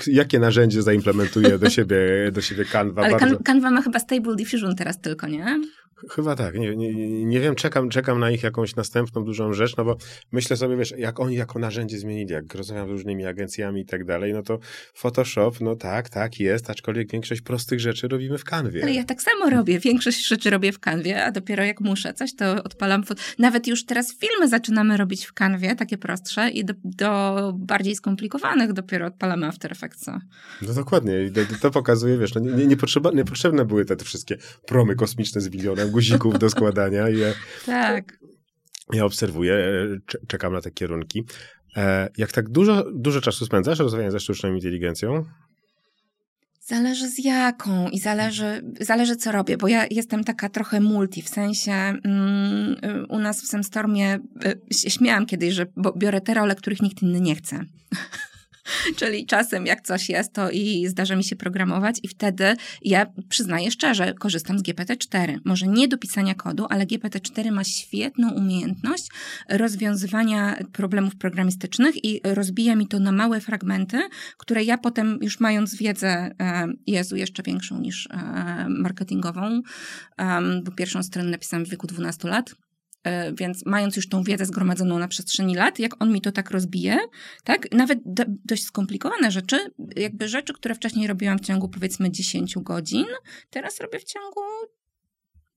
[0.07, 1.99] jakie narzędzie zaimplementuje do siebie,
[2.33, 3.03] do siebie Canva.
[3.03, 3.39] Ale bardzo...
[3.45, 5.61] Canva ma chyba Stable Diffusion teraz tylko, nie?
[6.11, 6.55] Chyba tak.
[6.55, 9.97] Nie, nie, nie wiem, czekam, czekam na ich jakąś następną dużą rzecz, no bo
[10.33, 14.05] myślę sobie, wiesz, jak oni jako narzędzie zmienili, jak rozmawiam z różnymi agencjami i tak
[14.05, 14.59] dalej, no to
[14.95, 18.83] Photoshop, no tak, tak jest, aczkolwiek większość prostych rzeczy robimy w kanwie.
[18.83, 19.79] Ale ja tak samo robię.
[19.79, 23.05] Większość rzeczy robię w kanwie, a dopiero jak muszę coś, to odpalam.
[23.39, 28.73] Nawet już teraz filmy zaczynamy robić w kanwie, takie prostsze i do, do bardziej skomplikowanych
[28.73, 30.07] dopiero odpalamy After Effects.
[30.63, 31.25] No dokładnie.
[31.25, 32.67] I to, to pokazuje, wiesz, no nie, nie,
[33.15, 34.37] niepotrzebne były te, te wszystkie
[34.67, 37.09] promy kosmiczne z bilionem guzików do składania.
[37.09, 37.33] I ja,
[37.67, 38.19] tak.
[38.93, 39.57] Ja obserwuję,
[40.27, 41.25] czekam na te kierunki.
[41.77, 45.25] E, jak tak dużo, dużo czasu spędzasz rozmawiając ze sztuczną inteligencją?
[46.61, 51.29] Zależy z jaką i zależy, zależy co robię, bo ja jestem taka trochę multi, w
[51.29, 52.77] sensie mm,
[53.09, 57.35] u nas w Semstormie y, śmiałam kiedyś, że biorę te role, których nikt inny nie
[57.35, 57.65] chce.
[58.99, 63.71] Czyli czasem jak coś jest, to i zdarza mi się programować i wtedy ja przyznaję
[63.71, 65.39] szczerze, korzystam z GPT-4.
[65.45, 69.09] Może nie do pisania kodu, ale GPT-4 ma świetną umiejętność
[69.49, 74.01] rozwiązywania problemów programistycznych i rozbija mi to na małe fragmenty,
[74.39, 76.09] które ja potem już mając wiedzę,
[76.41, 79.63] e, Jezu, jeszcze większą niż e, marketingową,
[80.65, 82.72] bo pierwszą stronę napisałam w wieku 12 lat, E,
[83.35, 86.99] więc mając już tą wiedzę zgromadzoną na przestrzeni lat, jak on mi to tak rozbije,
[87.45, 89.57] tak, nawet do, dość skomplikowane rzeczy,
[89.97, 93.07] jakby rzeczy, które wcześniej robiłam w ciągu powiedzmy 10 godzin,
[93.51, 94.41] teraz robię w ciągu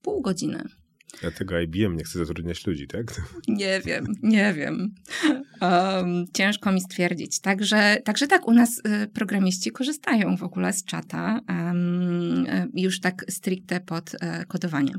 [0.01, 0.63] pół godziny.
[1.21, 3.21] Dlatego IBM nie chce zatrudniać ludzi, tak?
[3.47, 4.95] Nie wiem, nie wiem.
[5.62, 7.39] Um, ciężko mi stwierdzić.
[7.39, 13.25] Także, także tak, u nas y, programiści korzystają w ogóle z czata um, już tak
[13.29, 14.93] stricte pod y, kodowanie.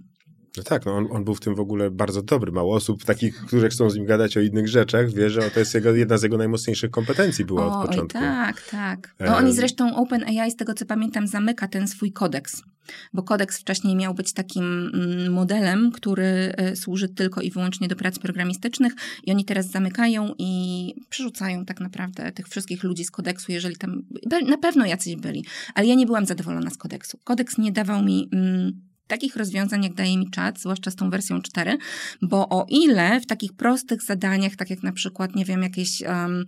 [0.57, 2.53] No tak, no on, on, był w tym w ogóle bardzo dobry.
[2.53, 5.75] Mało osób takich, które chcą z nim gadać o innych rzeczach, wie, że to jest
[5.75, 8.19] jego, jedna z jego najmocniejszych kompetencji była o, od początku.
[8.19, 9.15] tak, tak.
[9.21, 12.63] No oni zresztą OpenAI, z tego co pamiętam, zamyka ten swój kodeks.
[13.13, 17.97] Bo kodeks wcześniej miał być takim mm, modelem, który e, służy tylko i wyłącznie do
[17.97, 18.93] prac programistycznych
[19.25, 24.03] i oni teraz zamykają i przerzucają tak naprawdę tych wszystkich ludzi z kodeksu, jeżeli tam,
[24.47, 27.19] na pewno jacyś byli, ale ja nie byłam zadowolona z kodeksu.
[27.25, 31.43] Kodeks nie dawał mi mm, takich rozwiązań, jak daje mi czat, zwłaszcza z tą wersją
[31.43, 31.79] 4,
[32.23, 36.45] bo o ile w takich prostych zadaniach, tak jak na przykład, nie wiem, jakieś um,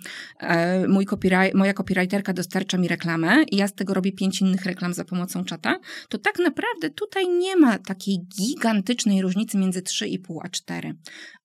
[0.88, 4.94] mój copyright, moja copywriterka dostarcza mi reklamę i ja z tego robię pięć innych reklam
[4.94, 10.49] za pomocą czata, to tak naprawdę tutaj nie ma takiej gigantycznej różnicy między 3,5 a
[10.49, 10.94] 4.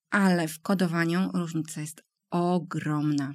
[0.09, 3.33] Ale w kodowaniu różnica jest ogromna.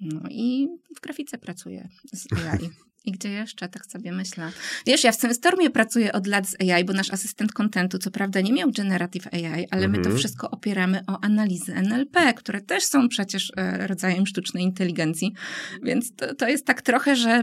[0.00, 2.70] No i w grafice pracuję z AI.
[3.04, 3.68] I gdzie jeszcze?
[3.68, 4.52] Tak sobie myślę.
[4.86, 8.40] Wiesz, ja w Stormie pracuję od lat z AI, bo nasz asystent kontentu, co prawda,
[8.40, 9.90] nie miał Generative AI, ale mhm.
[9.90, 10.16] my to mhm.
[10.16, 15.34] wszystko opieramy o analizy NLP, które też są przecież e, rodzajem sztucznej inteligencji.
[15.82, 17.42] Więc to, to jest tak trochę, że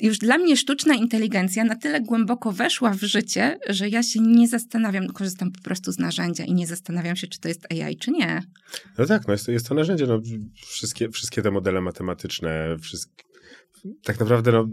[0.00, 4.48] już dla mnie sztuczna inteligencja na tyle głęboko weszła w życie, że ja się nie
[4.48, 8.10] zastanawiam, korzystam po prostu z narzędzia i nie zastanawiam się, czy to jest AI, czy
[8.10, 8.42] nie.
[8.98, 10.06] No tak, no jest, to, jest to narzędzie.
[10.06, 10.20] No,
[10.66, 13.29] wszystkie, wszystkie te modele matematyczne, wszystkie
[14.04, 14.68] tak naprawdę no,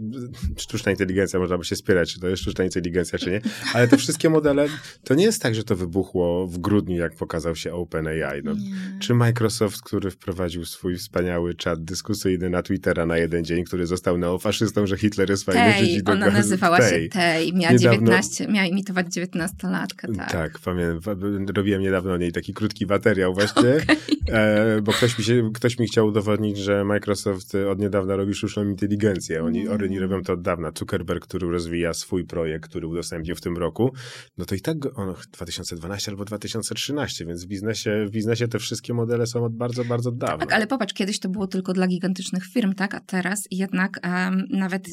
[0.56, 3.40] sztuczna inteligencja, można by się spierać, czy to jest sztuczna inteligencja, czy nie,
[3.74, 4.66] ale te wszystkie modele,
[5.04, 8.42] to nie jest tak, że to wybuchło w grudniu, jak pokazał się OpenAI.
[8.44, 8.54] No,
[9.00, 14.18] czy Microsoft, który wprowadził swój wspaniały czat dyskusyjny na Twittera na jeden dzień, który został
[14.18, 17.04] neofaszystą, że Hitler jest fajny, Tej, Żydzi ona nazywała tej.
[17.04, 20.32] się Tej, miała, niedawno, 19, miała imitować 19-latkę, tak.
[20.32, 21.16] Tak, pamiętam,
[21.56, 23.96] robiłem niedawno o niej taki krótki materiał właśnie, okay.
[24.32, 28.64] e, bo ktoś mi, się, ktoś mi chciał udowodnić, że Microsoft od niedawna robi sztuczną
[28.64, 29.44] inteligencję inteligencję.
[29.44, 29.82] Oni, mm.
[29.84, 30.72] oni robią to od dawna.
[30.78, 33.92] Zuckerberg, który rozwija swój projekt, który udostępnił w tym roku,
[34.38, 38.94] no to i tak on 2012 albo 2013, więc w biznesie, w biznesie te wszystkie
[38.94, 40.38] modele są od bardzo, bardzo dawna.
[40.38, 42.94] Tak, ale popatrz, kiedyś to było tylko dla gigantycznych firm, tak?
[42.94, 44.88] A teraz jednak um, nawet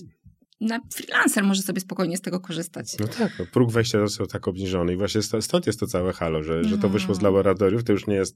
[0.62, 3.00] na freelancer może sobie spokojnie z tego korzystać.
[3.00, 6.44] No tak, no, próg wejścia został tak obniżony i właśnie stąd jest to całe halo,
[6.44, 8.36] że, że to wyszło z laboratoriów, to już nie jest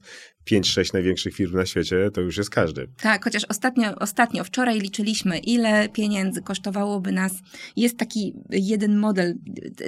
[0.50, 2.88] 5-6 największych firm na świecie, to już jest każdy.
[3.02, 7.32] Tak, chociaż ostatnio, ostatnio, wczoraj liczyliśmy, ile pieniędzy kosztowałoby nas,
[7.76, 9.34] jest taki jeden model,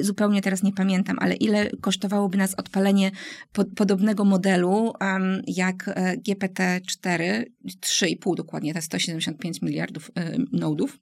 [0.00, 3.10] zupełnie teraz nie pamiętam, ale ile kosztowałoby nas odpalenie
[3.52, 7.44] pod, podobnego modelu um, jak e, GPT-4,
[7.80, 10.12] 3,5 dokładnie, te 175 miliardów y,
[10.52, 10.98] nodów.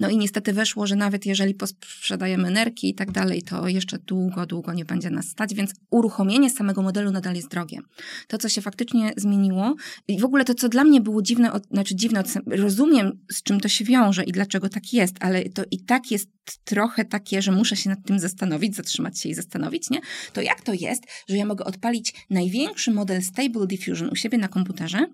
[0.00, 4.46] No i niestety weszło, że nawet jeżeli sprzedajemy energii i tak dalej, to jeszcze długo,
[4.46, 7.78] długo nie będzie nas stać, więc uruchomienie samego modelu nadal jest drogie.
[8.28, 9.74] To, co się faktycznie zmieniło
[10.08, 13.42] i w ogóle to, co dla mnie było dziwne, od, znaczy dziwne, od, rozumiem, z
[13.42, 16.28] czym to się wiąże i dlaczego tak jest, ale to i tak jest
[16.64, 20.00] trochę takie, że muszę się nad tym zastanowić, zatrzymać się i zastanowić, nie?
[20.32, 24.48] To jak to jest, że ja mogę odpalić największy model Stable Diffusion u siebie na
[24.48, 25.06] komputerze,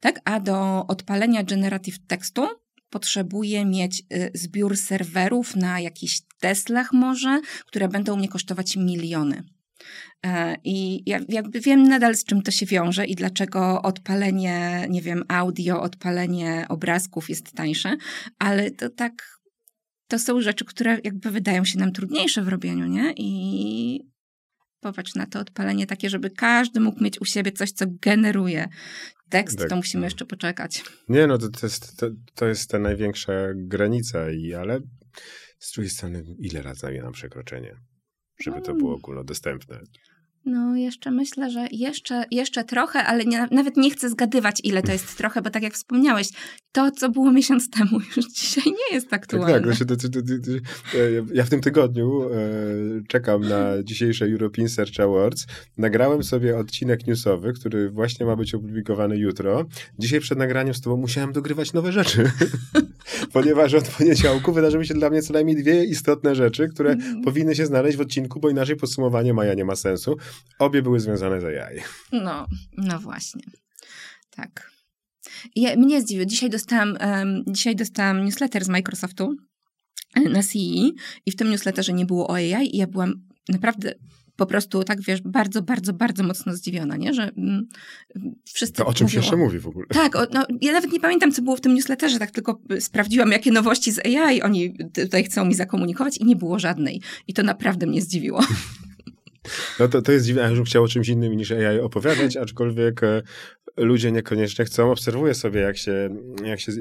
[0.00, 0.20] tak?
[0.24, 2.48] A do odpalenia generative tekstu
[2.92, 9.42] potrzebuję mieć y, zbiór serwerów na jakichś Teslach może, które będą mnie kosztować miliony.
[10.26, 15.02] E, I ja jakby wiem nadal z czym to się wiąże i dlaczego odpalenie, nie
[15.02, 17.96] wiem, audio, odpalenie obrazków jest tańsze,
[18.38, 19.38] ale to tak,
[20.08, 23.12] to są rzeczy, które jakby wydają się nam trudniejsze w robieniu, nie?
[23.16, 24.11] I
[24.82, 28.68] popatrz na to odpalenie takie, żeby każdy mógł mieć u siebie coś, co generuje
[29.28, 29.68] tekst, tak.
[29.68, 30.84] to musimy jeszcze poczekać.
[31.08, 34.80] Nie, no to, to, jest, to, to jest ta największa granica, i, ale
[35.58, 37.76] z drugiej strony ile razy na przekroczenie,
[38.40, 38.98] żeby to było mm.
[38.98, 39.80] ogólnodostępne?
[40.44, 44.92] No, jeszcze myślę, że jeszcze, jeszcze trochę, ale nie, nawet nie chcę zgadywać, ile to
[44.92, 46.28] jest trochę, bo tak jak wspomniałeś,
[46.72, 49.52] to, co było miesiąc temu, już dzisiaj nie jest aktualne.
[49.52, 49.88] Tak, tak.
[49.88, 50.18] To, to,
[51.34, 52.28] ja w tym tygodniu e,
[53.08, 55.46] czekam na dzisiejsze European Search Awards.
[55.78, 59.64] Nagrałem sobie odcinek newsowy, który właśnie ma być opublikowany jutro.
[59.98, 62.30] Dzisiaj przed nagraniem z tobą musiałem dogrywać nowe rzeczy,
[63.32, 67.22] ponieważ od poniedziałku wydarzyły się dla mnie co najmniej dwie istotne rzeczy, które mm.
[67.22, 70.16] powinny się znaleźć w odcinku, bo inaczej podsumowanie maja nie ma sensu.
[70.58, 71.80] Obie były związane z AI.
[72.12, 73.42] No, no właśnie.
[74.30, 74.70] Tak.
[75.56, 76.26] Ja, mnie zdziwiło.
[76.26, 79.36] Dzisiaj dostałam, um, dzisiaj dostałam newsletter z Microsoftu
[80.14, 80.90] e, na CE
[81.26, 83.14] i w tym newsletterze nie było o AI i ja byłam
[83.48, 83.94] naprawdę
[84.36, 87.14] po prostu, tak wiesz, bardzo, bardzo, bardzo mocno zdziwiona, nie?
[87.14, 87.68] Że mm,
[88.44, 88.76] wszyscy.
[88.76, 89.86] To o czym się jeszcze mówi w ogóle?
[89.86, 93.32] Tak, o, no, ja nawet nie pamiętam, co było w tym newsletterze, tak tylko sprawdziłam,
[93.32, 97.02] jakie nowości z AI oni tutaj chcą mi zakomunikować i nie było żadnej.
[97.26, 98.40] I to naprawdę mnie zdziwiło.
[99.78, 103.22] No to, to jest dziwne, bym chciał o czymś innym niż AI opowiadać, aczkolwiek e,
[103.76, 104.90] ludzie niekoniecznie chcą.
[104.90, 106.08] Obserwuję sobie, jak się,
[106.44, 106.72] jak się,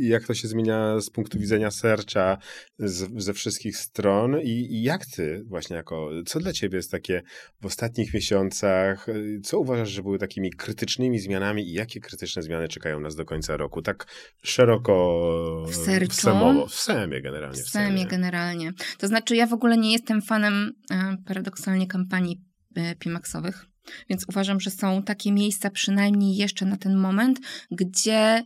[0.00, 2.38] jak to się zmienia z punktu widzenia serca
[2.78, 7.22] z, ze wszystkich stron i, i jak ty właśnie jako, co dla ciebie jest takie
[7.60, 9.06] w ostatnich miesiącach,
[9.44, 13.56] co uważasz, że były takimi krytycznymi zmianami i jakie krytyczne zmiany czekają nas do końca
[13.56, 13.82] roku?
[13.82, 14.06] Tak
[14.42, 15.24] szeroko
[15.68, 16.30] w, sercu?
[16.66, 17.62] w w semie generalnie.
[17.62, 18.72] W semie generalnie.
[18.98, 22.40] To znaczy ja w ogóle nie jestem fanem e, paradoksalnie kampanii
[22.76, 23.66] e, Pimaxowych.
[24.08, 28.44] Więc uważam, że są takie miejsca, przynajmniej jeszcze na ten moment, gdzie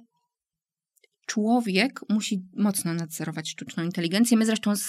[1.27, 4.37] człowiek musi mocno nadzorować sztuczną inteligencję.
[4.37, 4.89] My zresztą z,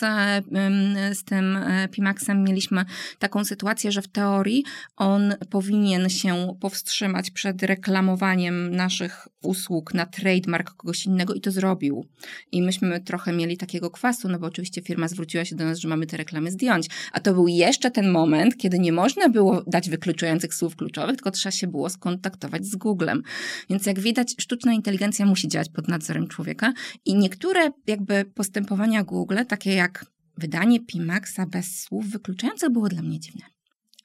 [1.13, 2.85] z tym e, Pimaxem mieliśmy
[3.19, 4.63] taką sytuację, że w teorii
[4.95, 12.05] on powinien się powstrzymać przed reklamowaniem naszych usług na trademark kogoś innego i to zrobił.
[12.51, 15.87] I myśmy trochę mieli takiego kwasu, no bo oczywiście firma zwróciła się do nas, że
[15.87, 16.87] mamy te reklamy zdjąć.
[17.11, 21.31] A to był jeszcze ten moment, kiedy nie można było dać wykluczających słów kluczowych, tylko
[21.31, 23.23] trzeba się było skontaktować z Googlem.
[23.69, 26.73] Więc jak widać, sztuczna inteligencja musi działać pod nadzorem człowieka
[27.05, 30.05] i niektóre jakby postępowania Google, takie jak
[30.37, 33.53] wydanie Pimaxa bez słów wykluczających było dla mnie dziwne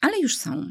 [0.00, 0.70] ale już są.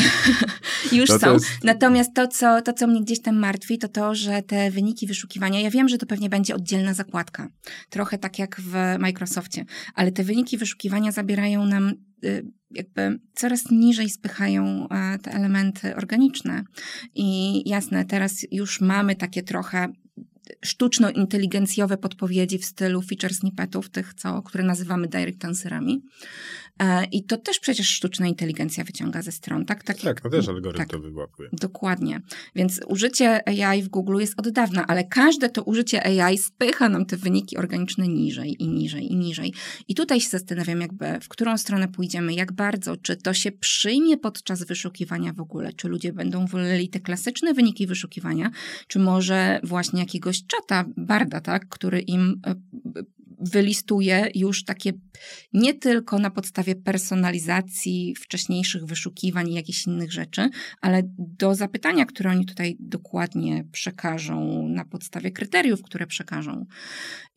[0.92, 1.32] już no są.
[1.32, 1.46] Jest...
[1.64, 5.60] Natomiast to co, to, co mnie gdzieś tam martwi, to to, że te wyniki wyszukiwania,
[5.60, 7.48] ja wiem, że to pewnie będzie oddzielna zakładka,
[7.90, 14.10] trochę tak jak w Microsoftie, ale te wyniki wyszukiwania zabierają nam y, jakby coraz niżej
[14.10, 16.64] spychają e, te elementy organiczne.
[17.14, 19.88] I jasne, teraz już mamy takie trochę
[20.64, 26.02] sztuczno-inteligencjowe podpowiedzi w stylu feature snippetów, tych, co, które nazywamy direct answerami.
[26.78, 29.84] E, I to też przecież sztuczna inteligencja wyciąga ze stron, tak?
[29.84, 31.48] Tak, tak no też algorytm tak, to wyłapuje.
[31.52, 32.20] Dokładnie.
[32.54, 37.06] Więc użycie AI w Google jest od dawna, ale każde to użycie AI spycha nam
[37.06, 39.54] te wyniki organiczne niżej i niżej i niżej.
[39.88, 44.16] I tutaj się zastanawiam jakby, w którą stronę pójdziemy, jak bardzo, czy to się przyjmie
[44.16, 48.50] podczas wyszukiwania w ogóle, czy ludzie będą woleli te klasyczne wyniki wyszukiwania,
[48.86, 52.54] czy może właśnie jakiegoś czata, barda, tak, który im e,
[53.40, 54.92] wylistuje już takie
[55.52, 60.48] nie tylko na podstawie personalizacji wcześniejszych wyszukiwań i jakichś innych rzeczy,
[60.80, 66.66] ale do zapytania, które oni tutaj dokładnie przekażą, na podstawie kryteriów, które przekażą.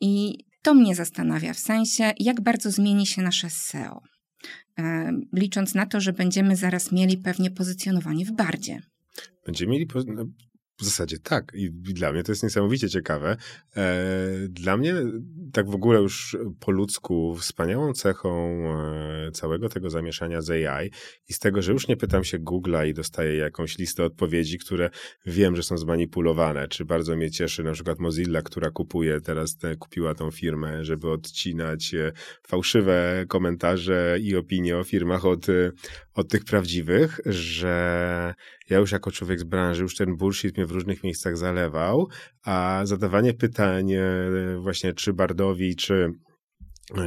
[0.02, 4.02] I to mnie zastanawia, w sensie, jak bardzo zmieni się nasze SEO.
[4.80, 8.82] E, licząc na to, że będziemy zaraz mieli pewnie pozycjonowanie w bardzie.
[9.46, 10.26] Będziemy mieli no,
[10.80, 11.52] w zasadzie tak.
[11.56, 13.38] I dla mnie to jest niesamowicie ciekawe.
[13.78, 14.06] E,
[14.50, 14.96] dla mnie
[15.54, 18.64] tak w ogóle już po ludzku wspaniałą cechą
[19.28, 20.92] e, całego tego zamieszania z AI
[21.30, 24.90] i z tego, że już nie pytam się Google'a i dostaję jakąś listę odpowiedzi, które
[25.26, 26.68] wiem, że są zmanipulowane.
[26.68, 31.12] Czy bardzo mnie cieszy na przykład Mozilla, która kupuje teraz, te, kupiła tą firmę, żeby
[31.12, 32.12] odcinać e,
[32.48, 35.48] fałszywe komentarze i opinie o firmach od,
[36.20, 38.34] od tych prawdziwych, że
[38.70, 42.08] ja już jako człowiek z branży, już ten bullshit mnie w różnych miejscach zalewał,
[42.46, 44.04] a zadawanie pytań e,
[44.62, 46.12] właśnie czy Bardowi, czy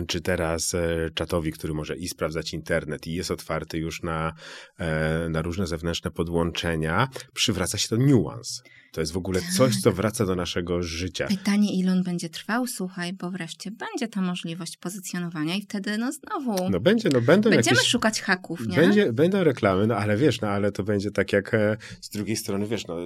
[0.09, 4.33] czy teraz e, czatowi, który może i sprawdzać internet i jest otwarty już na,
[4.79, 8.63] e, na różne zewnętrzne podłączenia, przywraca się to niuans.
[8.93, 11.27] To jest w ogóle coś, co wraca do naszego życia.
[11.27, 16.13] Pytanie, ile on będzie trwał, słuchaj, bo wreszcie będzie ta możliwość pozycjonowania i wtedy no
[16.13, 18.77] znowu no będzie, no będą będziemy jakieś, szukać haków, nie?
[18.77, 22.37] Będzie, będą reklamy, no ale wiesz, no ale to będzie tak jak e, z drugiej
[22.37, 22.97] strony, wiesz, no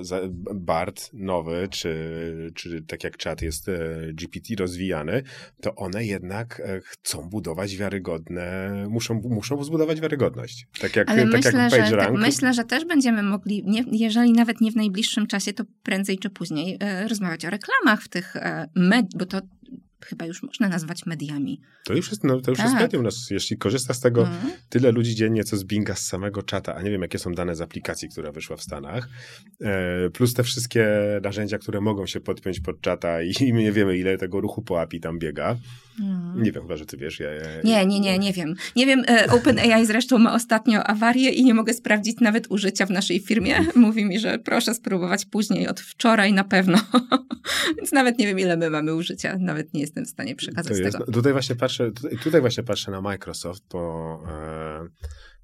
[0.55, 1.95] BART nowy, czy,
[2.55, 3.73] czy tak jak czat jest e,
[4.13, 5.23] GPT rozwijany,
[5.61, 10.67] to one jednak e, chcą budować wiarygodne, muszą, muszą zbudować wiarygodność.
[10.81, 14.33] Tak jak, ale tak myślę, jak że, tak, myślę, że też będziemy mogli, nie, jeżeli
[14.33, 18.37] nawet nie w najbliższym czasie, to prędzej czy później e, rozmawiać o reklamach w tych
[18.37, 19.41] e, med, bo to
[20.01, 21.61] chyba już można nazwać mediami.
[21.85, 22.67] To już jest, no, to już tak.
[22.67, 23.03] jest medium.
[23.03, 24.53] No, jeśli korzysta z tego mhm.
[24.69, 27.57] tyle ludzi dziennie, co z Binga z samego czata, a nie wiem, jakie są dane
[27.57, 29.09] z aplikacji, która wyszła w Stanach,
[29.63, 30.89] e, plus te wszystkie
[31.23, 35.01] narzędzia, które mogą się podpiąć pod czata i, nie wiemy, ile tego ruchu po API
[35.01, 35.57] tam biega.
[36.01, 36.43] Mhm.
[36.43, 37.21] Nie wiem, chyba, że ty wiesz.
[37.21, 38.55] Ja, ja, nie, nie, nie, nie wiem.
[38.77, 42.91] Nie wiem, e, OpenAI zresztą ma ostatnio awarię i nie mogę sprawdzić nawet użycia w
[42.91, 43.57] naszej firmie.
[43.77, 46.79] Mówi mi, że proszę spróbować później, od wczoraj na pewno.
[47.77, 49.37] Więc nawet nie wiem, ile my mamy użycia.
[49.39, 51.13] Nawet nie jestem w stanie przekazać tego.
[51.13, 54.89] Tutaj właśnie patrzę, tutaj, tutaj, właśnie patrzę na Microsoft, bo e,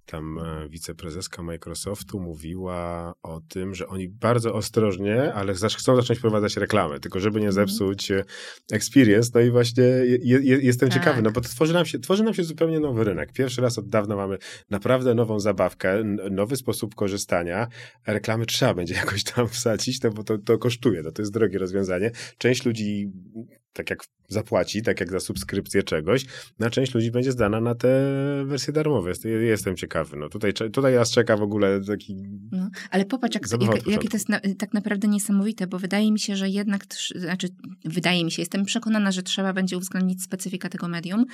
[0.06, 6.56] tam e, wiceprezeska Microsoftu mówiła o tym, że oni bardzo ostrożnie, ale chcą zacząć wprowadzać
[6.56, 7.68] reklamy, tylko żeby nie mhm.
[7.68, 8.24] zepsuć mm.
[8.72, 9.30] experience.
[9.34, 10.98] No i właśnie je, je, jestem tak.
[10.98, 13.32] ciekawy, no bo to tworzy nam, się, tworzy nam się zupełnie nowy rynek.
[13.32, 14.38] Pierwszy raz od dawna mamy
[14.70, 17.68] naprawdę nową zabawkę, nowy sposób korzystania.
[18.06, 21.58] Reklamy trzeba będzie jakoś tam wsadzić, no bo to, to kosztuje, no to jest drogie
[21.58, 22.10] rozwiązanie.
[22.38, 23.12] Część ludzi
[23.72, 26.24] tak jak zapłaci, tak jak za subskrypcję czegoś,
[26.58, 27.88] na część ludzi będzie zdana na te
[28.44, 29.12] wersje darmowe.
[29.24, 30.16] Jestem ciekawy.
[30.16, 32.16] No tutaj, tutaj nas czeka w ogóle taki.
[32.52, 36.18] No, ale popatrz, jak, jak, jakie to jest na, tak naprawdę niesamowite, bo wydaje mi
[36.18, 37.48] się, że jednak, znaczy,
[37.84, 41.24] wydaje mi się, jestem przekonana, że trzeba będzie uwzględnić specyfikę tego medium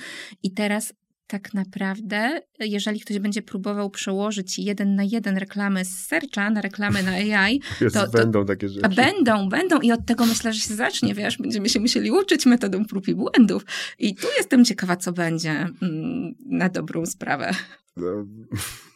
[0.43, 0.93] i teraz
[1.29, 7.03] tak naprawdę, jeżeli ktoś będzie próbował przełożyć jeden na jeden reklamy z serca na reklamy
[7.03, 7.61] na AI,
[7.93, 8.89] to, to, będą takie rzeczy.
[8.95, 12.85] Będą, będą i od tego myślę, że się zacznie, wiesz, będziemy się musieli uczyć metodą
[12.85, 13.65] prób i błędów.
[13.99, 17.51] I tu jestem ciekawa, co będzie mm, na dobrą sprawę.
[17.97, 18.07] No,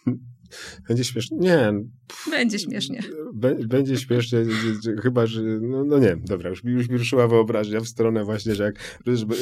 [0.87, 1.37] będzie śmieszne.
[1.37, 1.73] Nie,
[2.31, 2.99] Będzie śmiesznie.
[3.67, 4.39] będzie śmiesznie,
[5.03, 8.63] chyba, że, no, no, nie, dobra, już, już mi ruszyła wyobraźnia w stronę właśnie, że
[8.63, 8.75] jak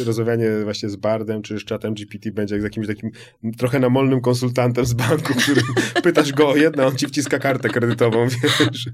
[0.05, 3.11] rozmawianie właśnie z Bardem czy z czatem GPT będzie jak z jakimś takim
[3.57, 5.61] trochę namolnym konsultantem z banku, który
[6.03, 8.89] pytasz go o jedno, on ci wciska kartę kredytową, wiesz.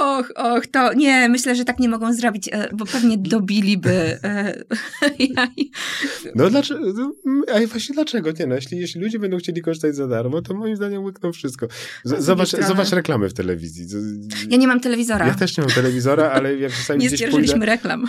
[0.00, 4.18] Och, och, to nie, myślę, że tak nie mogą zrobić, e, bo pewnie dobiliby.
[4.24, 4.64] E,
[6.34, 7.12] no dlaczego, no,
[7.54, 8.30] a właśnie dlaczego?
[8.38, 11.68] Nie, no, jeśli, jeśli ludzie będą chcieli korzystać za darmo, to moim zdaniem łykną wszystko.
[12.04, 13.86] Z, zobacz, zobacz reklamy w telewizji.
[14.48, 15.26] Ja nie mam telewizora.
[15.26, 18.06] Ja też nie mam telewizora, ale jak czasami Nie pójdę, reklam.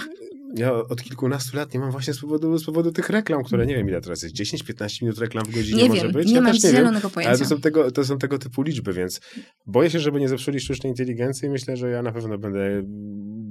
[0.58, 3.76] Ja od kilkunastu lat nie mam właśnie z powodu, z powodu tych reklam, które nie
[3.76, 6.28] wiem ile teraz jest, 10-15 minut reklam w godzinie nie może wiem, być.
[6.28, 7.30] Nie ja mam nie zielonego wiem, pojęcia.
[7.30, 9.22] Ale to są, tego, to są tego typu liczby, więc
[9.66, 11.50] boję się, żeby nie zepsuli sztucznej inteligencji.
[11.50, 12.84] Myślę, że ja na pewno będę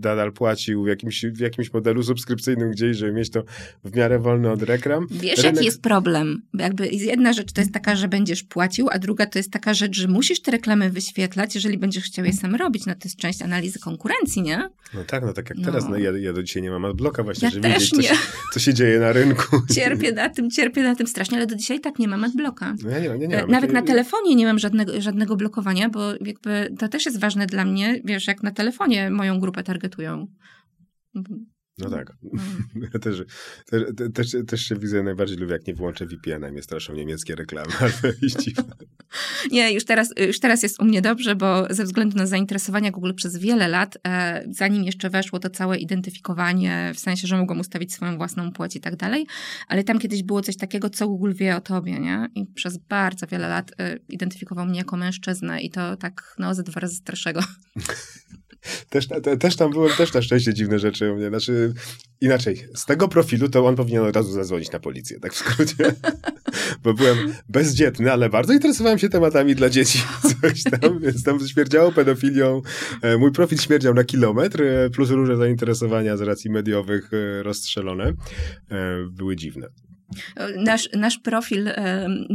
[0.02, 3.42] nadal płacił w jakimś, w jakimś modelu subskrypcyjnym gdzieś, żeby mieć to
[3.84, 5.06] w miarę wolne od reklam.
[5.10, 5.54] Wiesz, Rynek...
[5.54, 6.42] jaki jest problem?
[6.54, 9.96] Jakby jedna rzecz to jest taka, że będziesz płacił, a druga to jest taka rzecz,
[9.96, 12.86] że musisz te reklamy wyświetlać, jeżeli będziesz chciał je sam robić.
[12.86, 14.68] No to jest część analizy konkurencji, nie?
[14.94, 15.64] No tak, no tak jak no.
[15.64, 15.88] teraz.
[15.88, 18.14] No, ja, ja do dzisiaj nie mam adblocka właśnie, ja żeby wiedzieć, co się,
[18.52, 19.62] co się, dzieje na rynku.
[19.74, 22.74] Cierpię na tym, cierpię na tym strasznie, ale do dzisiaj tak nie mam adblocka.
[22.84, 23.50] No ja nie, nie, nie mam.
[23.50, 27.64] Nawet na telefonie nie mam żadnego, żadnego blokowania, bo jakby to też jest ważne dla
[27.64, 29.62] mnie, wiesz, jak na telefonie moją grupę
[31.78, 32.12] No tak.
[32.32, 32.68] Mm.
[32.92, 33.22] Ja też,
[33.66, 33.82] też,
[34.14, 37.72] też, też się widzę, najbardziej lubię, jak nie włączę VPN-a i mnie straszą niemieckie reklamy.
[39.52, 43.14] nie, już teraz, już teraz jest u mnie dobrze, bo ze względu na zainteresowania Google
[43.14, 47.92] przez wiele lat, e, zanim jeszcze weszło to całe identyfikowanie, w sensie, że mogłam ustawić
[47.92, 49.26] swoją własną płeć i tak dalej,
[49.68, 52.28] ale tam kiedyś było coś takiego, co Google wie o tobie, nie?
[52.34, 56.62] I przez bardzo wiele lat e, identyfikował mnie jako mężczyznę i to tak, no, ze
[56.62, 57.40] dwa razy starszego.
[58.90, 61.28] Też, te, też tam byłem, też na szczęście dziwne rzeczy u mnie.
[61.28, 61.74] Znaczy,
[62.20, 65.94] inaczej, z tego profilu to on powinien od razu zadzwonić na policję, tak w skrócie.
[66.82, 69.98] Bo byłem bezdzietny, ale bardzo interesowałem się tematami dla dzieci.
[70.42, 72.62] Coś tam, więc tam śmierdziało pedofilią.
[73.02, 78.12] E, mój profil śmierdział na kilometr, e, plus różne zainteresowania z racji mediowych e, rozstrzelone.
[79.10, 79.68] Były dziwne.
[80.56, 81.70] Nasz, nasz profil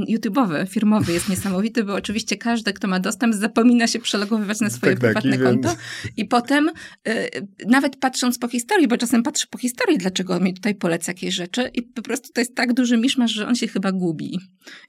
[0.10, 4.92] YouTube'owy, firmowy jest niesamowity, bo oczywiście każdy, kto ma dostęp, zapomina się przelogowywać na swoje
[4.92, 5.70] tak, prywatne tak, konto.
[5.70, 5.80] Więc...
[6.18, 6.70] I potem,
[7.08, 7.30] e,
[7.68, 11.36] nawet patrząc po historii, bo czasem patrzę po historii, dlaczego on mi tutaj poleca jakieś
[11.36, 14.40] rzeczy, i po prostu to jest tak duży miszmasz, że on się chyba gubi.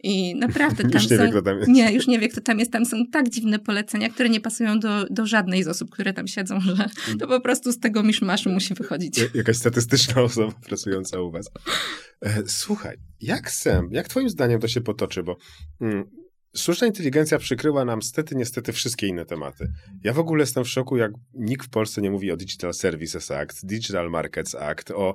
[0.03, 1.25] I naprawdę tam już nie są...
[1.25, 1.69] Wie, kto tam jest.
[1.71, 2.73] Nie, już nie wie, kto tam jest.
[2.73, 6.29] Tam są tak dziwne polecenia, które nie pasują do, do żadnej z osób, które tam
[6.29, 9.21] siedzą, że to po prostu z tego miszmaszu musi wychodzić.
[9.35, 11.51] Jakaś statystyczna osoba pracująca u was.
[12.21, 12.43] E,
[12.75, 15.37] słuchaj, jak sem, jak twoim zdaniem to się potoczy, bo
[15.81, 16.05] mm,
[16.57, 19.73] sztuczna inteligencja przykryła nam stety, niestety wszystkie inne tematy.
[20.05, 23.31] Ja w ogóle jestem w szoku, jak nikt w Polsce nie mówi o Digital Services
[23.31, 25.15] Act, Digital Markets Act, o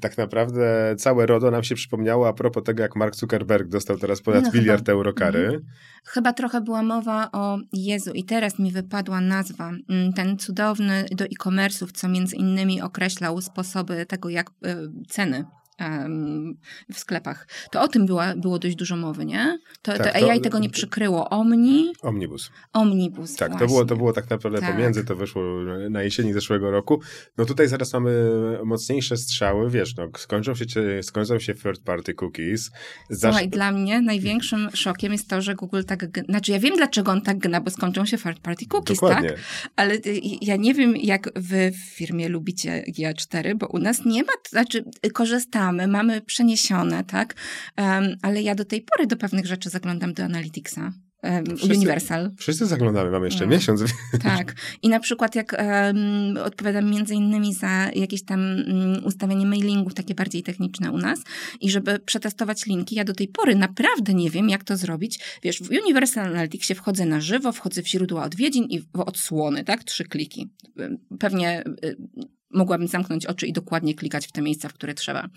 [0.00, 4.22] tak naprawdę całe RODO nam się przypomniało a propos tego, jak Mark Zuckerberg dostał teraz
[4.22, 5.44] ponad no, miliard chyba, euro kary.
[5.44, 5.62] Mhm.
[6.04, 9.72] Chyba trochę była mowa o Jezu i teraz mi wypadła nazwa.
[9.88, 14.76] Mm, ten cudowny do e-commerce'ów, co między innymi określał sposoby tego, jak y,
[15.08, 15.44] ceny
[16.92, 17.48] w sklepach.
[17.70, 19.58] To o tym była, było dość dużo mowy, nie?
[19.82, 21.28] To, tak, to AI to, tego nie przykryło.
[21.30, 21.92] Omni?
[22.02, 22.50] Omnibus.
[22.72, 24.72] Omnibus, Tak, to było, to było tak naprawdę tak.
[24.72, 25.42] pomiędzy, to wyszło
[25.90, 27.00] na jesieni zeszłego roku.
[27.36, 28.12] No tutaj zaraz mamy
[28.64, 30.64] mocniejsze strzały, wiesz, no skończą się,
[31.02, 32.70] skończą się third party cookies.
[33.20, 37.22] Słuchaj, dla mnie największym szokiem jest to, że Google tak, znaczy ja wiem dlaczego on
[37.22, 39.28] tak gna, bo skończą się third party cookies, Dokładnie.
[39.28, 39.38] tak?
[39.76, 44.22] Ale y, ja nie wiem jak wy w firmie lubicie GA4, bo u nas nie
[44.22, 47.34] ma, znaczy korzystamy mamy, mamy przeniesione, tak?
[47.78, 50.92] Um, ale ja do tej pory do pewnych rzeczy zaglądam do Analyticsa.
[51.56, 52.30] Wszyscy, Universal.
[52.38, 53.50] Wszyscy zaglądamy, mamy jeszcze no.
[53.50, 53.84] miesiąc.
[54.22, 54.54] Tak.
[54.82, 60.14] I na przykład jak um, odpowiadam między innymi za jakieś tam um, ustawianie mailingów, takie
[60.14, 61.20] bardziej techniczne u nas
[61.60, 65.20] i żeby przetestować linki, ja do tej pory naprawdę nie wiem, jak to zrobić.
[65.42, 69.84] Wiesz, w Universal Analyticsie wchodzę na żywo, wchodzę w źródła odwiedzin i w odsłony, tak?
[69.84, 70.48] Trzy kliki.
[71.18, 71.96] Pewnie y,
[72.50, 75.28] mogłabym zamknąć oczy i dokładnie klikać w te miejsca, w które trzeba.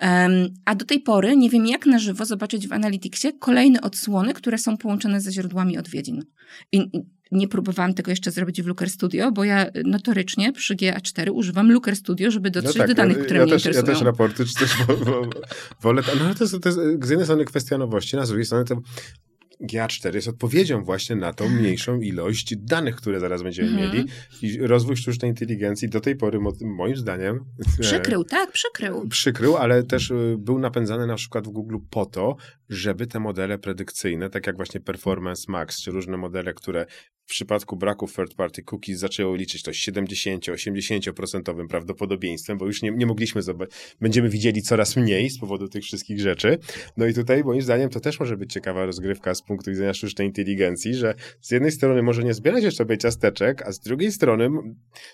[0.00, 4.34] Um, a do tej pory nie wiem, jak na żywo zobaczyć w Analyticsie kolejne odsłony,
[4.34, 6.24] które są połączone ze źródłami odwiedzin.
[6.72, 6.90] I
[7.32, 11.96] nie próbowałam tego jeszcze zrobić w Looker Studio, bo ja notorycznie przy GA4 używam Looker
[11.96, 13.92] Studio, żeby dotrzeć no tak, do danych, które ja mnie też, interesują.
[13.92, 14.76] Ja też raporty czy coś
[15.82, 16.02] wolę.
[16.18, 18.64] No ale to jest, to jest z jednej strony kwestia nowości, a z drugiej strony
[18.64, 18.76] to
[19.62, 23.92] GA4 jest odpowiedzią właśnie na tą mniejszą ilość danych, które zaraz będziemy mhm.
[23.92, 24.08] mieli
[24.42, 27.44] i rozwój sztucznej inteligencji do tej pory moim zdaniem
[27.78, 29.08] e, przykrył, tak, przykrył.
[29.08, 32.36] Przykrył, ale też e, był napędzany na przykład w Google po to,
[32.72, 36.86] żeby te modele predykcyjne, tak jak właśnie Performance Max, czy różne modele, które
[37.26, 43.06] w przypadku braku third party cookies zaczęło liczyć to 70-80% prawdopodobieństwem, bo już nie, nie
[43.06, 46.58] mogliśmy zobaczyć, będziemy widzieli coraz mniej z powodu tych wszystkich rzeczy.
[46.96, 50.28] No i tutaj moim zdaniem to też może być ciekawa rozgrywka z punktu widzenia sztucznej
[50.28, 54.50] inteligencji, że z jednej strony może nie zbierać jeszcze sobie ciasteczek, a z drugiej strony,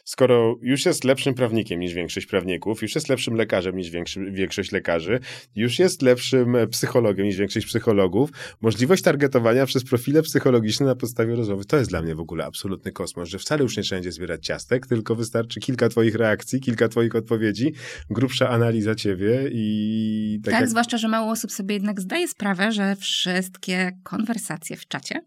[0.04, 3.90] skoro już jest lepszym prawnikiem niż większość prawników, już jest lepszym lekarzem niż
[4.30, 5.20] większość lekarzy,
[5.56, 8.30] już jest lepszym psychologiem niż większość psychologów,
[8.61, 12.92] możliwość targetowania przez profile psychologiczne na podstawie rozmowy, to jest dla mnie w ogóle absolutny
[12.92, 16.88] kosmos, że wcale już nie trzeba będzie zbierać ciastek, tylko wystarczy kilka twoich reakcji, kilka
[16.88, 17.74] twoich odpowiedzi,
[18.11, 20.40] grubsza analiza ciebie i...
[20.44, 20.70] Tak, tak jak...
[20.70, 25.20] zwłaszcza, że mało osób sobie jednak zdaje sprawę, że wszystkie konwersacje w czacie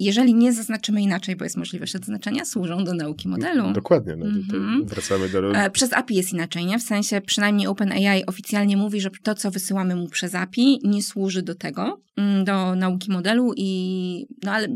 [0.00, 3.72] jeżeli nie zaznaczymy inaczej, bo jest możliwość odznaczenia, służą do nauki modelu.
[3.72, 4.84] Dokładnie, no, mm-hmm.
[4.84, 5.54] wracamy do...
[5.54, 6.78] E, przez API jest inaczej, nie?
[6.78, 11.42] W sensie przynajmniej OpenAI oficjalnie mówi, że to, co wysyłamy mu przez API, nie służy
[11.42, 14.68] do tego, mm, do nauki modelu i no ale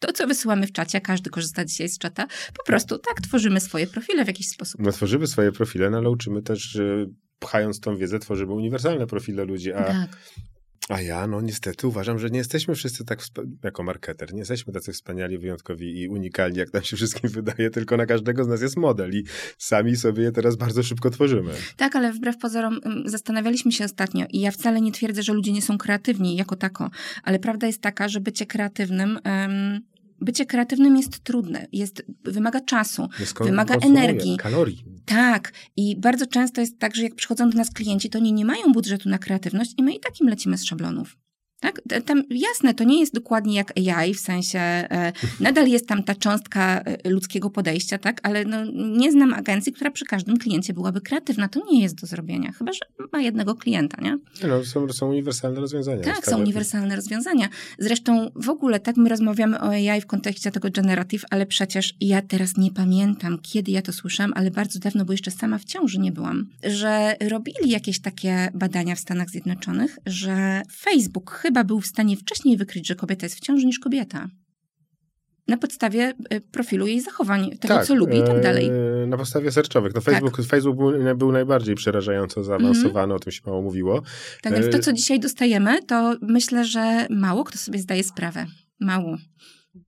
[0.00, 2.26] to, co wysyłamy w czacie, każdy korzysta dzisiaj z czata,
[2.56, 4.80] po prostu tak tworzymy swoje profile w jakiś sposób.
[4.80, 7.06] No tworzymy swoje profile, no ale uczymy też, że
[7.38, 10.08] pchając tą wiedzę, tworzymy uniwersalne profile ludzi, a tak.
[10.88, 13.18] A ja, no niestety uważam, że nie jesteśmy wszyscy tak,
[13.62, 17.96] jako marketer, nie jesteśmy tacy wspaniali, wyjątkowi i unikalni, jak nam się wszystkim wydaje, tylko
[17.96, 19.24] na każdego z nas jest model i
[19.58, 21.52] sami sobie je teraz bardzo szybko tworzymy.
[21.76, 25.62] Tak, ale wbrew pozorom zastanawialiśmy się ostatnio i ja wcale nie twierdzę, że ludzie nie
[25.62, 26.90] są kreatywni jako tako,
[27.22, 29.18] ale prawda jest taka, że bycie kreatywnym...
[29.24, 33.08] Um, bycie kreatywnym jest trudne, jest, wymaga czasu,
[33.40, 34.36] wymaga energii.
[34.36, 34.84] Kalorii.
[35.04, 35.52] Tak.
[35.76, 38.72] I bardzo często jest tak, że jak przychodzą do nas klienci, to oni nie mają
[38.72, 41.16] budżetu na kreatywność i my i takim lecimy z szablonów.
[41.64, 42.04] Tak?
[42.04, 46.14] Tam, jasne, to nie jest dokładnie jak AI, w sensie e, nadal jest tam ta
[46.14, 48.20] cząstka e, ludzkiego podejścia, tak?
[48.22, 51.48] ale no, nie znam agencji, która przy każdym kliencie byłaby kreatywna.
[51.48, 52.80] To nie jest do zrobienia, chyba że
[53.12, 54.02] ma jednego klienta.
[54.02, 54.18] Nie?
[54.48, 56.02] No, są, są uniwersalne rozwiązania.
[56.02, 57.48] Tak, są uniwersalne rozwiązania.
[57.78, 62.22] Zresztą w ogóle tak my rozmawiamy o AI w kontekście tego generative, ale przecież ja
[62.22, 65.98] teraz nie pamiętam, kiedy ja to słyszałam, ale bardzo dawno, bo jeszcze sama w ciąży
[65.98, 71.80] nie byłam, że robili jakieś takie badania w Stanach Zjednoczonych, że Facebook chyba chyba był
[71.80, 74.28] w stanie wcześniej wykryć, że kobieta jest w ciąży niż kobieta.
[75.48, 78.70] Na podstawie e, profilu jej zachowań, tego tak, co lubi i tak dalej.
[79.02, 79.94] E, na podstawie serczowych.
[79.94, 80.46] No Facebook, tak.
[80.46, 83.16] Facebook był, był, najbardziej przerażająco zaawansowany, mm -hmm.
[83.16, 84.02] o tym się mało mówiło.
[84.42, 88.46] Tak więc to, e, co dzisiaj dostajemy, to myślę, że mało kto sobie zdaje sprawę.
[88.80, 89.16] Mało.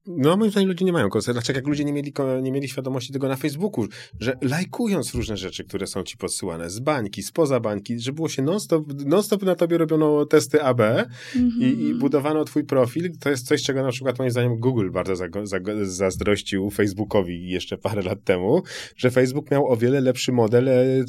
[0.07, 1.33] No, moim zdaniem ludzie nie mają koncepcji.
[1.33, 2.13] Dlaczego jak ludzie nie mieli,
[2.43, 3.87] nie mieli świadomości tego na Facebooku,
[4.21, 8.43] że lajkując różne rzeczy, które są ci podsyłane z bańki, spoza bańki, że było się
[8.43, 11.63] non-stop, non-stop na tobie robiono testy AB mm -hmm.
[11.63, 11.99] i, i, mhm.
[11.99, 15.59] budowano twój profil, to jest coś, czego na przykład moim zdaniem Google bardzo za, za,
[15.83, 18.63] zazdrościł Facebookowi jeszcze parę lat temu,
[18.97, 21.05] że Facebook miał o wiele lepszy model e,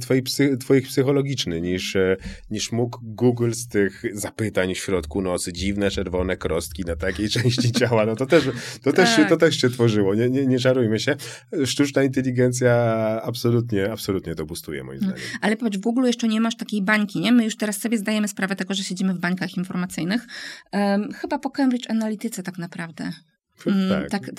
[0.00, 2.16] twoi, psy, twoich psychologiczny niż, e,
[2.50, 7.72] niż mógł Google z tych zapytań w środku nocy, dziwne czerwone krostki na takiej części
[7.72, 8.94] ciała no to też, to, tak.
[8.94, 9.38] też, się, to tak.
[9.38, 11.16] też się tworzyło, nie, nie, nie żarujmy się.
[11.64, 12.74] Sztuczna inteligencja
[13.24, 15.16] absolutnie, absolutnie to boostuje moim zdaniem.
[15.40, 17.32] Ale popatrz, w ogóle jeszcze nie masz takiej bańki, nie?
[17.32, 20.26] My już teraz sobie zdajemy sprawę tego, że siedzimy w bańkach informacyjnych.
[20.72, 23.12] Um, chyba po Cambridge Analytyce tak naprawdę.
[23.66, 24.32] Mm, tak, tak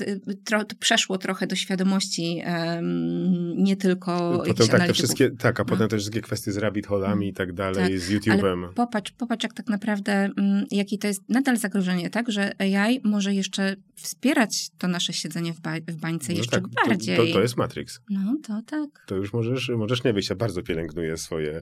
[0.43, 5.69] tro, przeszło trochę do świadomości um, nie tylko potem tak, te wszystkie, tak, a no.
[5.69, 8.63] potem te wszystkie kwestie z rabbit holami i tak dalej, tak, z YouTube'em.
[8.63, 13.01] Ale popatrz, popatrz, jak tak naprawdę, um, jakie to jest nadal zagrożenie, tak, że AI
[13.03, 17.17] może jeszcze wspierać to nasze siedzenie w, ba w bańce no jeszcze tak, bardziej.
[17.17, 17.99] To, to, to, jest Matrix.
[18.09, 18.89] No, to tak.
[19.07, 20.29] To już możesz, możesz nie wyjść.
[20.29, 21.61] Ja bardzo pielęgnuję swoje,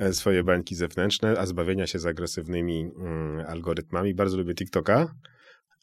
[0.00, 4.14] e, swoje bańki zewnętrzne, a zbawienia się z agresywnymi mm, algorytmami.
[4.14, 5.14] Bardzo lubię TikToka.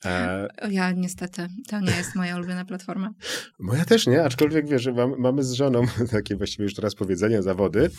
[0.05, 0.47] E...
[0.69, 3.13] Ja niestety, to nie jest moja ulubiona platforma.
[3.59, 7.89] Moja też nie, aczkolwiek wiesz, mam, mamy z żoną takie właściwie już teraz powiedzenia, zawody,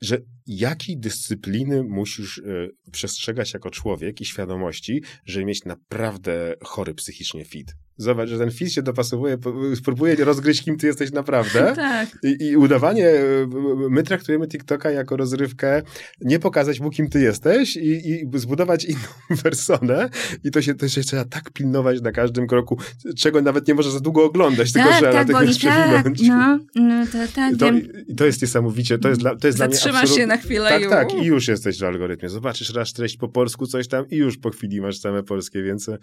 [0.00, 7.44] że jakiej dyscypliny musisz y, przestrzegać jako człowiek i świadomości, żeby mieć naprawdę chory psychicznie
[7.44, 7.74] fit.
[7.98, 9.38] Zobacz, że ten fit się dopasowuje,
[9.74, 11.72] spróbuje rozgryźć, kim ty jesteś naprawdę.
[11.76, 12.08] tak.
[12.22, 13.48] I, I, udawanie, e,
[13.90, 15.82] my traktujemy TikToka jako rozrywkę,
[16.20, 19.08] nie pokazać mu, kim ty jesteś i, i zbudować inną
[19.42, 20.10] personę.
[20.44, 22.78] I to się, to się trzeba tak pilnować na każdym kroku,
[23.16, 26.28] czego nawet nie można za długo oglądać, tak, tylko że tak, natychmiast przewinąć.
[26.28, 27.70] Tak, no, no to, tak, to,
[28.16, 30.16] to jest niesamowicie, to jest dla, to jest dla mnie absolutnie...
[30.16, 30.88] się na chwilę Tak, i...
[30.88, 32.28] tak, i już jesteś w algorytmie.
[32.28, 35.88] Zobaczysz raz treść po polsku, coś tam i już po chwili masz same polskie, więc
[35.88, 35.98] e,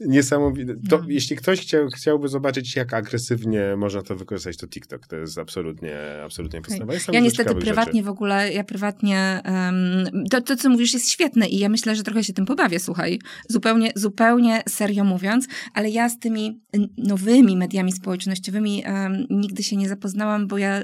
[0.00, 0.74] niesamowite.
[0.90, 1.04] To, no.
[1.08, 5.98] Jeśli ktoś chciał, chciałby zobaczyć, jak agresywnie można to wykorzystać, to TikTok to jest absolutnie,
[6.24, 6.96] absolutnie podstawowe.
[6.96, 7.14] Okay.
[7.14, 8.06] Ja niestety prywatnie rzeczy.
[8.06, 12.02] w ogóle, ja prywatnie, um, to, to co mówisz jest świetne i ja myślę, że
[12.02, 16.60] trochę się tym pobawię, słuchaj, zupełnie, zupełnie serio mówiąc, ale ja z tymi
[16.98, 20.82] nowymi mediami społecznościowymi um, nigdy się nie zapoznałam, bo ja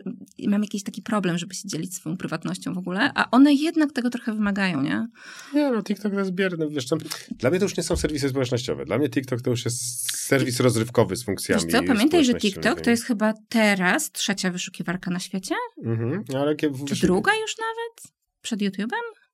[0.48, 4.10] mam jakiś taki problem, żeby się dzielić swoją prywatnością w ogóle, a one jednak tego
[4.10, 5.08] trochę wymagają, nie?
[5.54, 6.96] Nie, no TikTok to jest bierny, wiesz co,
[7.30, 10.43] dla mnie to już nie są serwisy społecznościowe, dla mnie TikTok to już jest serwis
[10.60, 15.18] rozrywkowy z funkcjami Wiesz co, pamiętaj, że TikTok to jest chyba teraz trzecia wyszukiwarka na
[15.18, 15.54] świecie?
[15.84, 18.14] Mhm, ale Czy druga już nawet?
[18.42, 19.24] Przed YouTube'em?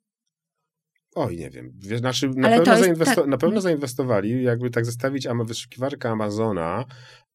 [1.14, 1.72] Oj, nie wiem.
[1.80, 3.26] Znaczy, na, pewno zainwesto- tak.
[3.26, 6.84] na pewno zainwestowali, jakby tak zestawić ama wyszukiwarkę Amazona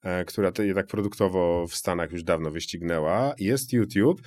[0.05, 3.34] E, która to jednak produktowo w Stanach już dawno wyścignęła.
[3.39, 4.21] Jest YouTube,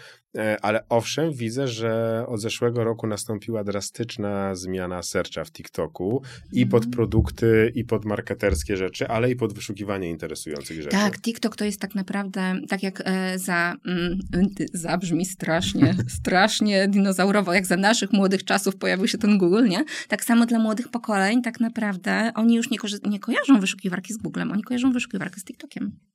[0.63, 6.23] ale owszem, widzę, że od zeszłego roku nastąpiła drastyczna zmiana searcha w TikToku
[6.53, 6.91] i pod mhm.
[6.91, 10.97] produkty, i pod marketerskie rzeczy, ale i pod wyszukiwanie interesujących rzeczy.
[10.97, 14.19] Tak, TikTok to jest tak naprawdę, tak jak e, za, mm,
[14.73, 19.85] zabrzmi strasznie, strasznie dinozaurowo, jak za naszych młodych czasów pojawił się ten Google, nie?
[20.09, 24.53] Tak samo dla młodych pokoleń tak naprawdę oni już nie, nie kojarzą wyszukiwarki z Googlem,
[24.53, 26.08] oni kojarzą wyszukiwarkę z TikTokiem.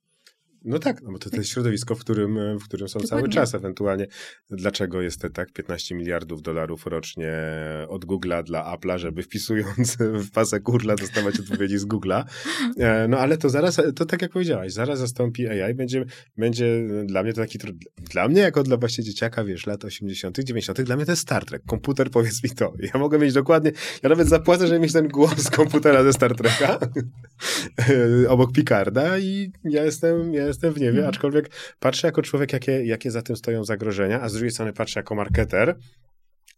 [0.64, 3.20] No tak, no bo to, to jest środowisko, w którym, w którym są Dokładnie.
[3.22, 4.08] cały czas ewentualnie.
[4.50, 7.32] Dlaczego jest te tak 15 miliardów dolarów rocznie
[7.90, 12.24] od Google'a dla Apple'a, żeby wpisując w pasek urla dostawać odpowiedzi z Google'a.
[12.78, 16.06] E, no ale to zaraz, to tak jak powiedziałaś, zaraz zastąpi AI, będzie,
[16.38, 17.60] będzie dla mnie to taki,
[18.12, 21.46] dla mnie jako dla właśnie dzieciaka, wiesz, lat 80 90 dla mnie to jest Star
[21.46, 21.62] Trek.
[21.66, 22.74] Komputer, powiedz mi to.
[22.94, 23.72] Ja mogę mieć dokładnie,
[24.04, 26.80] ja nawet zapłacę, żeby mieć ten głos komputera ze Star Treka
[28.24, 31.10] e, obok Picarda i ja jestem, ja jestem w niebie, mm.
[31.10, 31.50] aczkolwiek
[31.80, 35.16] patrzę jako człowiek, jakie, jakie za tym stoją zagrożenia, a z drugiej strony patrzę jako
[35.16, 35.76] marketer,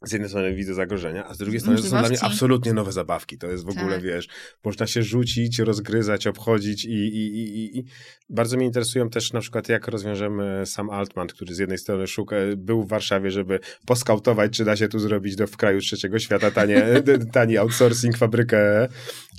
[0.02, 2.91] z jednej strony widzę zagrożenia, a z drugiej strony to są dla mnie absolutnie nowe
[2.91, 3.38] zabawki.
[3.38, 4.04] To jest w ogóle, tak.
[4.04, 4.28] wiesz,
[4.64, 7.84] można się rzucić, rozgryzać, obchodzić i, i, i, i,
[8.30, 12.36] bardzo mnie interesują też na przykład jak rozwiążemy Sam Altman, który z jednej strony szuka,
[12.58, 16.52] był w Warszawie, żeby poskautować, czy da się tu zrobić do, w kraju trzeciego świata
[16.52, 16.86] tanie,
[17.34, 18.88] tani outsourcing, fabrykę.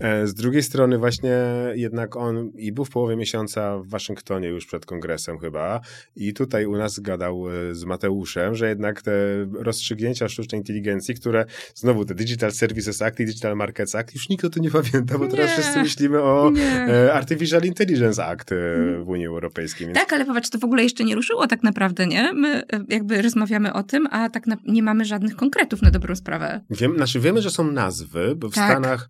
[0.00, 1.36] E, z drugiej strony właśnie
[1.74, 5.80] jednak on i był w połowie miesiąca w Waszyngtonie już przed kongresem chyba
[6.16, 9.12] i tutaj u nas gadał e, z Mateuszem, że jednak te
[9.52, 11.44] rozstrzygnięcia sztucznej inteligencji, które
[11.74, 15.18] znowu te Digital Services Act i Digital Markets Act, już nikt o tym nie pamięta,
[15.18, 16.86] bo nie, teraz wszyscy myślimy o nie.
[16.88, 18.56] E, Artificial Intelligence Act e,
[19.04, 19.86] w Unii Europejskiej.
[19.86, 19.98] Więc...
[19.98, 22.32] Tak, ale popatrz, to w ogóle jeszcze nie ruszyło tak naprawdę, nie?
[22.32, 26.16] My e, jakby rozmawiamy o tym, a tak na, nie mamy żadnych konkretów na dobrą
[26.16, 26.60] sprawę.
[26.70, 28.70] Wiem, znaczy wiemy, że są nazwy, bo w tak.
[28.70, 29.08] Stanach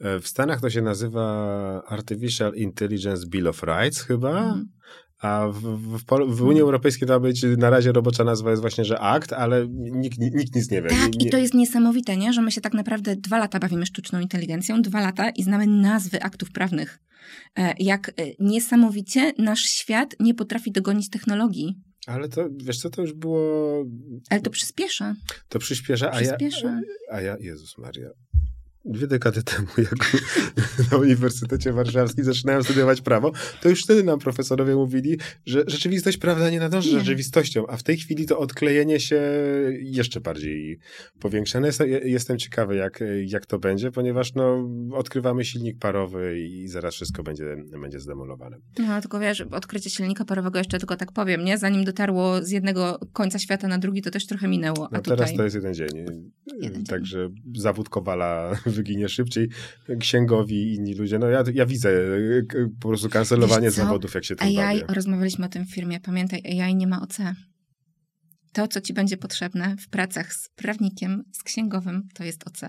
[0.00, 4.38] w Stanach to się nazywa Artificial Intelligence Bill of Rights chyba.
[4.38, 4.68] Mhm.
[5.18, 6.04] A w, w,
[6.36, 9.66] w, Unii Europejskiej to ma być na razie robocza nazwa jest właśnie, że akt, ale
[9.68, 10.88] nikt, nikt nic nie wie.
[10.88, 12.32] Tak, nie, i to jest niesamowite, nie?
[12.32, 16.22] że my się tak naprawdę dwa lata bawimy sztuczną inteligencją, dwa lata i znamy nazwy
[16.22, 16.98] aktów prawnych.
[17.56, 21.74] E, jak e, niesamowicie nasz świat nie potrafi dogonić technologii.
[22.06, 23.84] Ale to, wiesz co, to już było...
[24.30, 25.14] Ale to przyspiesza.
[25.48, 26.68] To przyspiesza, a przyspiesza.
[26.68, 26.80] ja...
[27.16, 28.10] A ja, Jezus Maria,
[28.86, 30.22] dwie dekady temu, jak
[30.92, 33.32] na Uniwersytecie Warszawskim zaczynałem studiować prawo,
[33.62, 36.98] to już wtedy nam profesorowie mówili, że rzeczywistość prawda nie nadąży nie.
[36.98, 39.20] rzeczywistością, a w tej chwili to odklejenie się
[39.80, 40.78] jeszcze bardziej
[41.20, 41.70] powiększane.
[42.04, 47.56] Jestem ciekawy, jak, jak to będzie, ponieważ no, odkrywamy silnik parowy i zaraz wszystko będzie,
[47.80, 48.56] będzie zdemolowane.
[48.78, 51.58] No, tylko wiesz, odkrycie silnika parowego jeszcze tylko tak powiem, nie?
[51.58, 54.88] Zanim dotarło z jednego końca świata na drugi, to też trochę minęło.
[54.92, 55.88] A no, teraz to jest jeden dzień.
[56.60, 57.62] Jeden Także dzień.
[57.62, 59.48] zawód Kowala wyginie szybciej,
[60.00, 61.18] księgowi i inni ludzie.
[61.18, 62.42] No ja, ja widzę e,
[62.80, 64.84] po prostu kancelowanie zawodów, jak się to AI, bawię.
[64.88, 67.18] rozmawialiśmy o tym w firmie, pamiętaj, AI nie ma OC.
[68.52, 72.60] To, co ci będzie potrzebne w pracach z prawnikiem, z księgowym, to jest OC.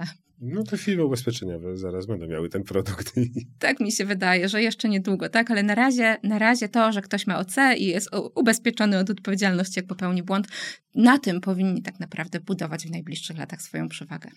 [0.41, 3.13] No to firmy ubezpieczeniowe zaraz będą miały ten produkt.
[3.59, 5.51] Tak mi się wydaje, że jeszcze niedługo, tak?
[5.51, 9.79] Ale na razie, na razie to, że ktoś ma OC i jest ubezpieczony od odpowiedzialności,
[9.79, 10.47] jak popełni błąd,
[10.95, 14.29] na tym powinni tak naprawdę budować w najbliższych latach swoją przewagę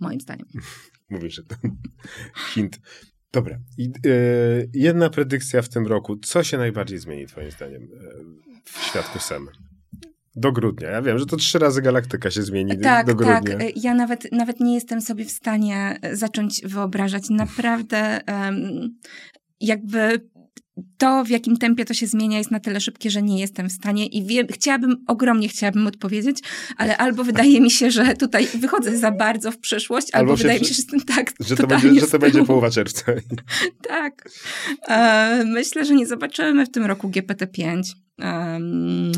[0.00, 0.46] moim zdaniem.
[1.10, 1.56] Mówisz, że to
[2.54, 2.80] hint.
[3.32, 3.58] Dobra.
[3.78, 3.90] I, e,
[4.74, 6.16] jedna predykcja w tym roku.
[6.16, 7.88] Co się najbardziej zmieni, Twoim zdaniem, e,
[8.64, 9.48] w świadku SEM?
[10.36, 10.90] Do grudnia.
[10.90, 13.58] Ja wiem, że to trzy razy galaktyka się zmieni tak, do grudnia.
[13.58, 17.30] Tak, ja nawet, nawet nie jestem sobie w stanie zacząć wyobrażać.
[17.30, 18.98] Naprawdę um,
[19.60, 20.20] jakby
[20.98, 23.72] to, w jakim tempie to się zmienia, jest na tyle szybkie, że nie jestem w
[23.72, 26.38] stanie i wiem, chciałabym, ogromnie chciałabym odpowiedzieć,
[26.76, 30.60] ale albo wydaje mi się, że tutaj wychodzę za bardzo w przyszłość, albo, albo wydaje
[30.60, 33.12] mi się, że jestem tak Że to, będzie, że to będzie połowa czerwca.
[33.88, 34.28] tak.
[34.88, 37.82] E, myślę, że nie zobaczymy w tym roku GPT-5.
[38.18, 39.12] Um,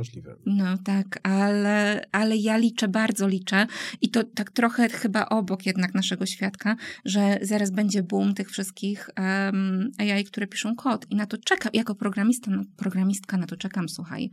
[0.00, 0.36] możliwe.
[0.46, 3.66] No tak, ale, ale ja liczę, bardzo liczę
[4.00, 9.10] i to tak trochę chyba obok jednak naszego świadka, że zaraz będzie boom tych wszystkich
[9.18, 13.56] um, AI, które piszą kod i na to czekam, jako programista, no, programistka na to
[13.56, 14.30] czekam, słuchaj,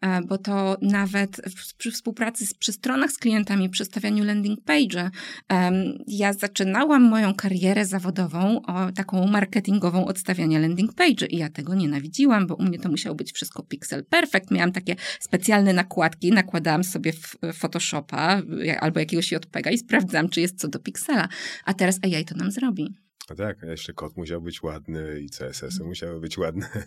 [0.00, 4.60] e, bo to nawet w, przy współpracy z, przy stronach z klientami, przy stawianiu landing
[4.64, 5.10] page,
[5.50, 5.74] um,
[6.06, 12.46] ja zaczynałam moją karierę zawodową o taką marketingową odstawiania landing page i ja tego nienawidziłam,
[12.46, 14.50] bo u mnie to musiało być wszystko pixel perfect.
[14.50, 18.42] Miałam takie specjalne nakładki, nakładałam sobie w Photoshopa
[18.80, 21.28] albo jakiegoś JPEGa i sprawdzam, czy jest co do piksela.
[21.64, 22.94] A teraz AI to nam zrobi.
[23.28, 26.68] A tak, a jeszcze kod musiał być ładny i CSS-y musiały być ładne.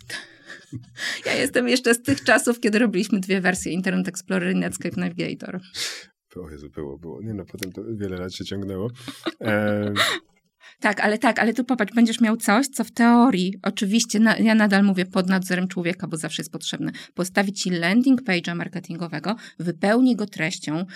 [1.25, 5.59] Ja jestem jeszcze z tych czasów, kiedy robiliśmy dwie wersje Internet Explorer i Netscape Navigator.
[6.35, 7.21] O Jezu, było, było.
[7.21, 8.89] Nie no, potem to wiele lat się ciągnęło.
[9.41, 9.93] E,
[10.81, 14.55] tak, ale tak, ale tu popatrz, będziesz miał coś, co w teorii, oczywiście, na, ja
[14.55, 20.15] nadal mówię pod nadzorem człowieka, bo zawsze jest potrzebne, postawić ci landing page'a marketingowego, wypełni
[20.15, 20.87] go treścią, um,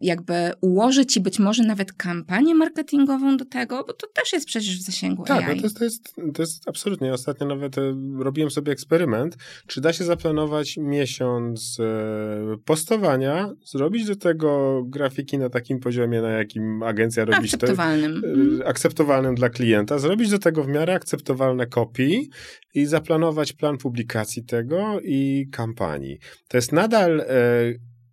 [0.00, 4.78] jakby ułoży ci być może nawet kampanię marketingową do tego, bo to też jest przecież
[4.78, 5.46] w zasięgu tak, AI.
[5.46, 7.12] Tak, to, jest, to, jest, to jest absolutnie.
[7.12, 14.16] Ostatnio nawet e, robiłem sobie eksperyment, czy da się zaplanować miesiąc e, postowania, zrobić do
[14.16, 17.66] tego grafiki na takim poziomie, na jakim agencja robi to
[18.16, 18.60] akceptowalnym.
[18.60, 22.30] Y, akceptowalnym dla klienta, zrobić do tego w miarę akceptowalne kopii
[22.74, 26.18] i zaplanować plan publikacji tego i kampanii.
[26.48, 27.26] To jest nadal, e,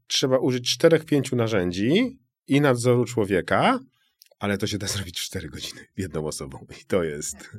[0.07, 3.79] trzeba użyć czterech, pięciu narzędzi i nadzoru człowieka,
[4.39, 7.49] ale to się da zrobić w 4 godziny jedną osobą i to jest...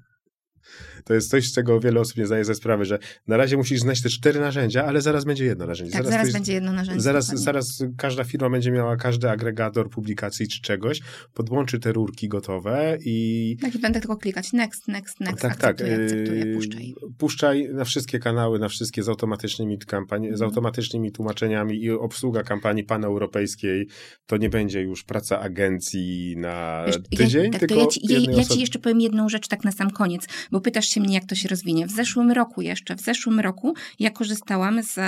[1.04, 3.80] To jest coś, z czego wiele osób nie zdaje sobie sprawy, że na razie musisz
[3.80, 5.92] znać te cztery narzędzia, ale zaraz będzie jedno narzędzie.
[5.92, 7.00] Tak, zaraz, zaraz będzie jedno narzędzie.
[7.00, 11.00] Zaraz, zaraz każda firma będzie miała każdy agregator publikacji czy czegoś,
[11.34, 13.56] podłączy te rurki gotowe i...
[13.60, 16.04] Tak, i będę tylko klikać next, next, next, tak, akceptuję, tak.
[16.04, 16.94] akceptuję, puszczaj.
[17.18, 20.48] Puszczaj na wszystkie kanały, na wszystkie z automatycznymi, kampanii, z mhm.
[20.48, 23.88] automatycznymi tłumaczeniami i obsługa kampanii paneuropejskiej.
[24.26, 28.18] To nie będzie już praca agencji na Wiesz, tydzień, ja, tak, tylko ja ci, ja,
[28.38, 31.24] ja ci jeszcze powiem jedną rzecz tak na sam koniec, bo pytasz się mnie, jak
[31.24, 31.86] to się rozwinie.
[31.86, 34.98] W zeszłym roku jeszcze, w zeszłym roku ja korzystałam z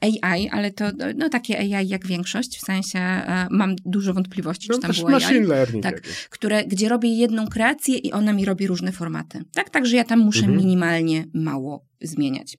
[0.00, 0.84] AI, ale to
[1.16, 5.10] no, takie AI jak większość, w sensie e, mam dużo wątpliwości, no, czy tam było
[5.10, 5.46] machine AI.
[5.46, 9.44] Learning tak, które, gdzie robię jedną kreację i ona mi robi różne formaty.
[9.54, 10.58] Tak, także ja tam muszę mhm.
[10.58, 12.58] minimalnie mało zmieniać.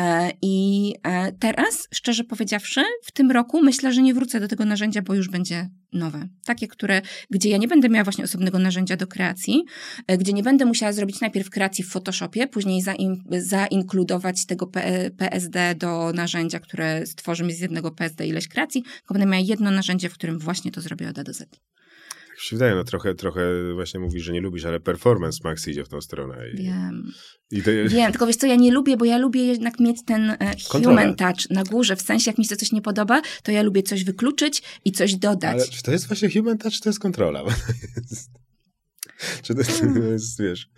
[0.00, 4.64] E, I e, teraz, szczerze powiedziawszy, w tym roku myślę, że nie wrócę do tego
[4.64, 6.28] narzędzia, bo już będzie nowe.
[6.44, 9.64] Takie, które, gdzie ja nie będę miała właśnie osobnego narzędzia do kreacji,
[10.06, 14.66] e, gdzie nie będę musiała zrobić najpierw kreacji w Photoshopie, później zain, zainkludować tego
[15.16, 19.70] PSD do narzędzia, które stworzy mi z jednego PSD ileś kreacji, tylko będę miała jedno
[19.70, 21.60] narzędzie, w którym właśnie to zrobię od A do Z
[22.40, 23.40] się wydaje, no trochę, trochę
[23.74, 26.36] właśnie mówisz, że nie lubisz, ale performance Max idzie w tą stronę.
[26.54, 27.12] I, Wiem.
[27.50, 27.70] I to...
[27.86, 30.36] Wiem, tylko wiesz co, ja nie lubię, bo ja lubię jednak mieć ten e,
[30.68, 33.82] human touch na górze, w sensie jak mi się coś nie podoba, to ja lubię
[33.82, 35.54] coś wykluczyć i coś dodać.
[35.54, 37.42] Ale czy to jest właśnie human touch, czy to jest kontrola?
[39.42, 39.62] Czy to,
[39.94, 40.68] to jest, wiesz...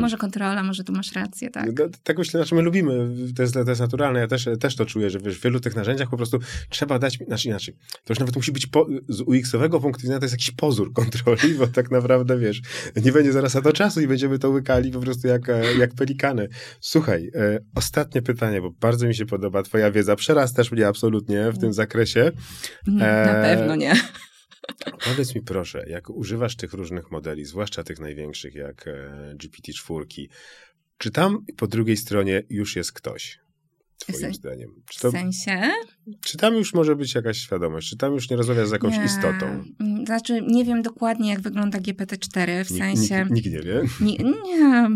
[0.00, 1.66] Może kontrola, może tu masz rację, tak?
[1.78, 4.86] No, tak myślę, znaczy my lubimy, to jest, to jest naturalne, ja też, też to
[4.86, 6.38] czuję, że wiesz, w wielu tych narzędziach po prostu
[6.70, 7.74] trzeba dać, znaczy inaczej,
[8.04, 11.54] to już nawet musi być po, z UX-owego punktu widzenia, to jest jakiś pozór kontroli,
[11.58, 12.60] bo tak naprawdę, wiesz,
[13.04, 16.48] nie będzie zaraz na to czasu i będziemy to łykali po prostu jak, jak pelikany.
[16.80, 21.58] Słuchaj, e, ostatnie pytanie, bo bardzo mi się podoba twoja wiedza, przerastasz mnie absolutnie w
[21.58, 22.32] tym zakresie.
[22.88, 22.92] E,
[23.26, 23.94] na pewno nie.
[25.04, 30.26] Powiedz mi proszę, jak używasz tych różnych modeli, zwłaszcza tych największych jak e, GPT-4,
[30.98, 33.38] czy tam po drugiej stronie już jest ktoś?
[33.98, 34.82] Twoim zdaniem.
[34.90, 35.70] Czy to, w sensie?
[36.24, 37.90] Czy tam już może być jakaś świadomość?
[37.90, 39.04] Czy tam już nie rozmawiasz z jakąś nie.
[39.04, 39.64] istotą?
[40.06, 43.18] Znaczy, nie wiem dokładnie, jak wygląda GPT-4, w sensie...
[43.18, 43.82] Nikt, nikt nie wie?
[44.00, 44.88] Nie, nie,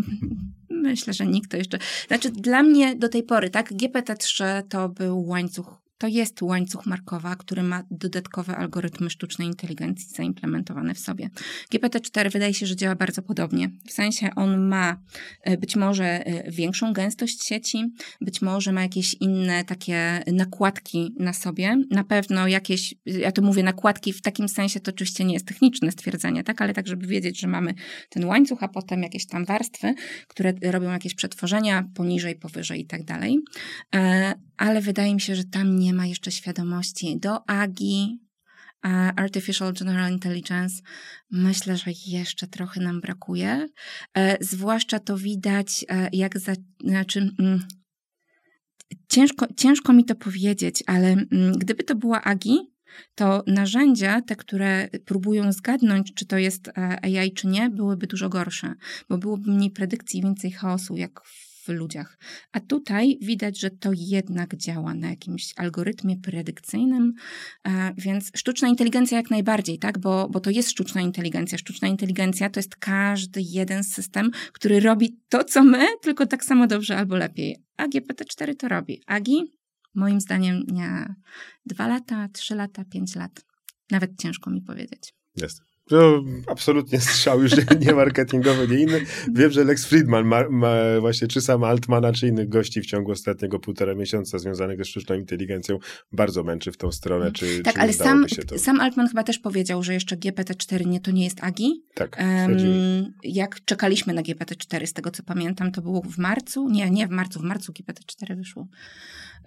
[0.69, 1.77] myślę, że nikt to jeszcze...
[2.07, 7.35] Znaczy, dla mnie do tej pory, tak, GPT-3 to był łańcuch to jest łańcuch markowa,
[7.35, 11.29] który ma dodatkowe algorytmy sztucznej inteligencji zaimplementowane w sobie.
[11.73, 13.69] GPT-4 wydaje się, że działa bardzo podobnie.
[13.87, 14.97] W sensie on ma
[15.41, 17.85] e, być może e, większą gęstość sieci,
[18.21, 21.77] być może ma jakieś inne takie nakładki na sobie.
[21.89, 25.91] Na pewno jakieś, ja tu mówię nakładki w takim sensie, to oczywiście nie jest techniczne
[25.91, 27.73] stwierdzenie, tak, ale tak, żeby wiedzieć, że mamy
[28.09, 29.93] ten łańcuch, a potem jakieś tam warstwy,
[30.27, 33.39] które robią jakieś przetworzenia poniżej, powyżej i tak dalej.
[34.61, 37.19] Ale wydaje mi się, że tam nie ma jeszcze świadomości.
[37.19, 38.19] Do AGI,
[39.15, 40.81] Artificial General Intelligence,
[41.31, 43.67] myślę, że jeszcze trochę nam brakuje.
[44.17, 46.53] E, zwłaszcza to widać, e, jak za,
[46.85, 47.67] znaczy, mm,
[49.09, 52.59] ciężko, ciężko mi to powiedzieć, ale mm, gdyby to była AGI,
[53.15, 56.73] to narzędzia, te, które próbują zgadnąć, czy to jest e,
[57.05, 58.73] AI, czy nie, byłyby dużo gorsze,
[59.09, 62.17] bo byłoby mniej predykcji, więcej chaosu, jak w w ludziach.
[62.51, 67.13] A tutaj widać, że to jednak działa na jakimś algorytmie predykcyjnym,
[67.67, 69.99] e, więc sztuczna inteligencja jak najbardziej, tak?
[69.99, 71.57] Bo, bo to jest sztuczna inteligencja.
[71.57, 76.67] Sztuczna inteligencja to jest każdy jeden system, który robi to, co my, tylko tak samo
[76.67, 77.57] dobrze albo lepiej.
[77.77, 79.01] A GPT-4 to robi.
[79.05, 79.43] AGI,
[79.95, 81.15] moim zdaniem, nie.
[81.65, 83.45] Dwa lata, trzy lata, pięć lat.
[83.91, 85.13] Nawet ciężko mi powiedzieć.
[85.35, 85.70] Jest.
[85.91, 87.51] To absolutnie strzał już
[87.85, 89.01] nie marketingowy, nie inny.
[89.33, 93.11] Wiem, że Lex Friedman ma, ma właśnie czy sam Altmana, czy innych gości w ciągu
[93.11, 95.79] ostatniego półtora miesiąca związanych ze sztuczną inteligencją
[96.11, 98.59] bardzo męczy w tą stronę, czy Tak, czy ale sam, to...
[98.59, 101.83] sam Altman chyba też powiedział, że jeszcze GPT-4 nie, to nie jest AGI.
[101.93, 106.69] Tak, um, Jak czekaliśmy na GPT-4, z tego co pamiętam, to było w marcu?
[106.69, 108.67] Nie, nie w marcu, w marcu GPT-4 wyszło.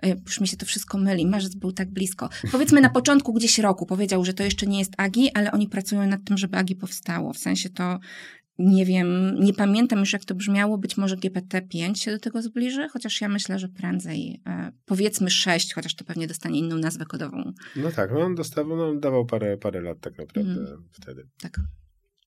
[0.02, 2.28] E, już mi się to wszystko myli, marzec był tak blisko.
[2.52, 6.06] Powiedzmy na początku gdzieś roku powiedział, że to jeszcze nie jest AGI, ale oni pracują
[6.06, 7.32] nad tym, żeby AGI powstało.
[7.32, 7.98] W sensie to
[8.58, 12.88] nie wiem, nie pamiętam już jak to brzmiało, być może GPT-5 się do tego zbliży,
[12.88, 17.52] chociaż ja myślę, że prędzej, e, powiedzmy 6, chociaż to pewnie dostanie inną nazwę kodową.
[17.76, 20.88] No tak, no on dostawał, no, dawał parę, parę lat tak naprawdę mm.
[20.92, 21.28] wtedy.
[21.40, 21.60] Tak.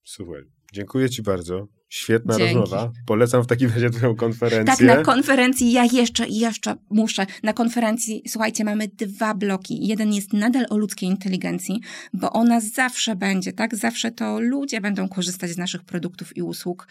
[0.03, 0.56] Super.
[0.73, 1.67] Dziękuję Ci bardzo.
[1.89, 2.53] Świetna Dzięki.
[2.53, 2.91] rozmowa.
[3.05, 4.65] Polecam w takim razie Twoją konferencję.
[4.65, 7.25] Tak, na konferencji ja jeszcze, jeszcze muszę.
[7.43, 9.87] Na konferencji, słuchajcie, mamy dwa bloki.
[9.87, 11.81] Jeden jest nadal o ludzkiej inteligencji,
[12.13, 13.75] bo ona zawsze będzie, tak?
[13.75, 16.87] Zawsze to ludzie będą korzystać z naszych produktów i usług.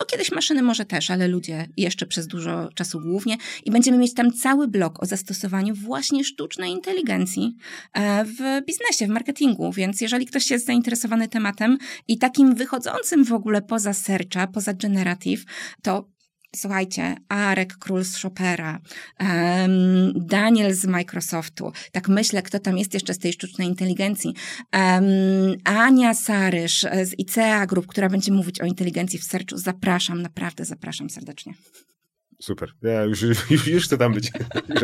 [0.00, 3.36] No kiedyś maszyny może też, ale ludzie jeszcze przez dużo czasu głównie.
[3.64, 7.56] I będziemy mieć tam cały blok o zastosowaniu właśnie sztucznej inteligencji
[7.92, 9.72] e, w biznesie, w marketingu.
[9.72, 11.78] Więc jeżeli ktoś jest zainteresowany tematem
[12.08, 15.44] i takim wychodzącym w ogóle poza searcha, poza generative,
[15.82, 16.08] to
[16.56, 18.80] Słuchajcie, Arek Król z Chopera,
[19.20, 24.34] um, Daniel z Microsoftu, tak myślę, kto tam jest jeszcze z tej sztucznej inteligencji,
[24.72, 25.04] um,
[25.64, 29.58] Ania Sarysz z ICEA Group, która będzie mówić o inteligencji w sercu.
[29.58, 31.54] Zapraszam, naprawdę zapraszam serdecznie.
[32.40, 32.72] Super.
[32.82, 34.30] Ja już, już, już chcę tam być.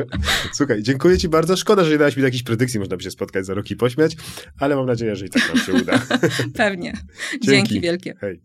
[0.57, 1.57] Słuchaj, dziękuję Ci bardzo.
[1.57, 2.81] Szkoda, że nie dałeś mi jakiejś predykcji.
[2.81, 4.17] Można by się spotkać za rok i pośmiać,
[4.61, 6.07] ale mam nadzieję, że i tak nam się uda.
[6.55, 6.93] Pewnie.
[7.33, 8.15] Dzięki, Dzięki wielkie.
[8.21, 8.41] Hej.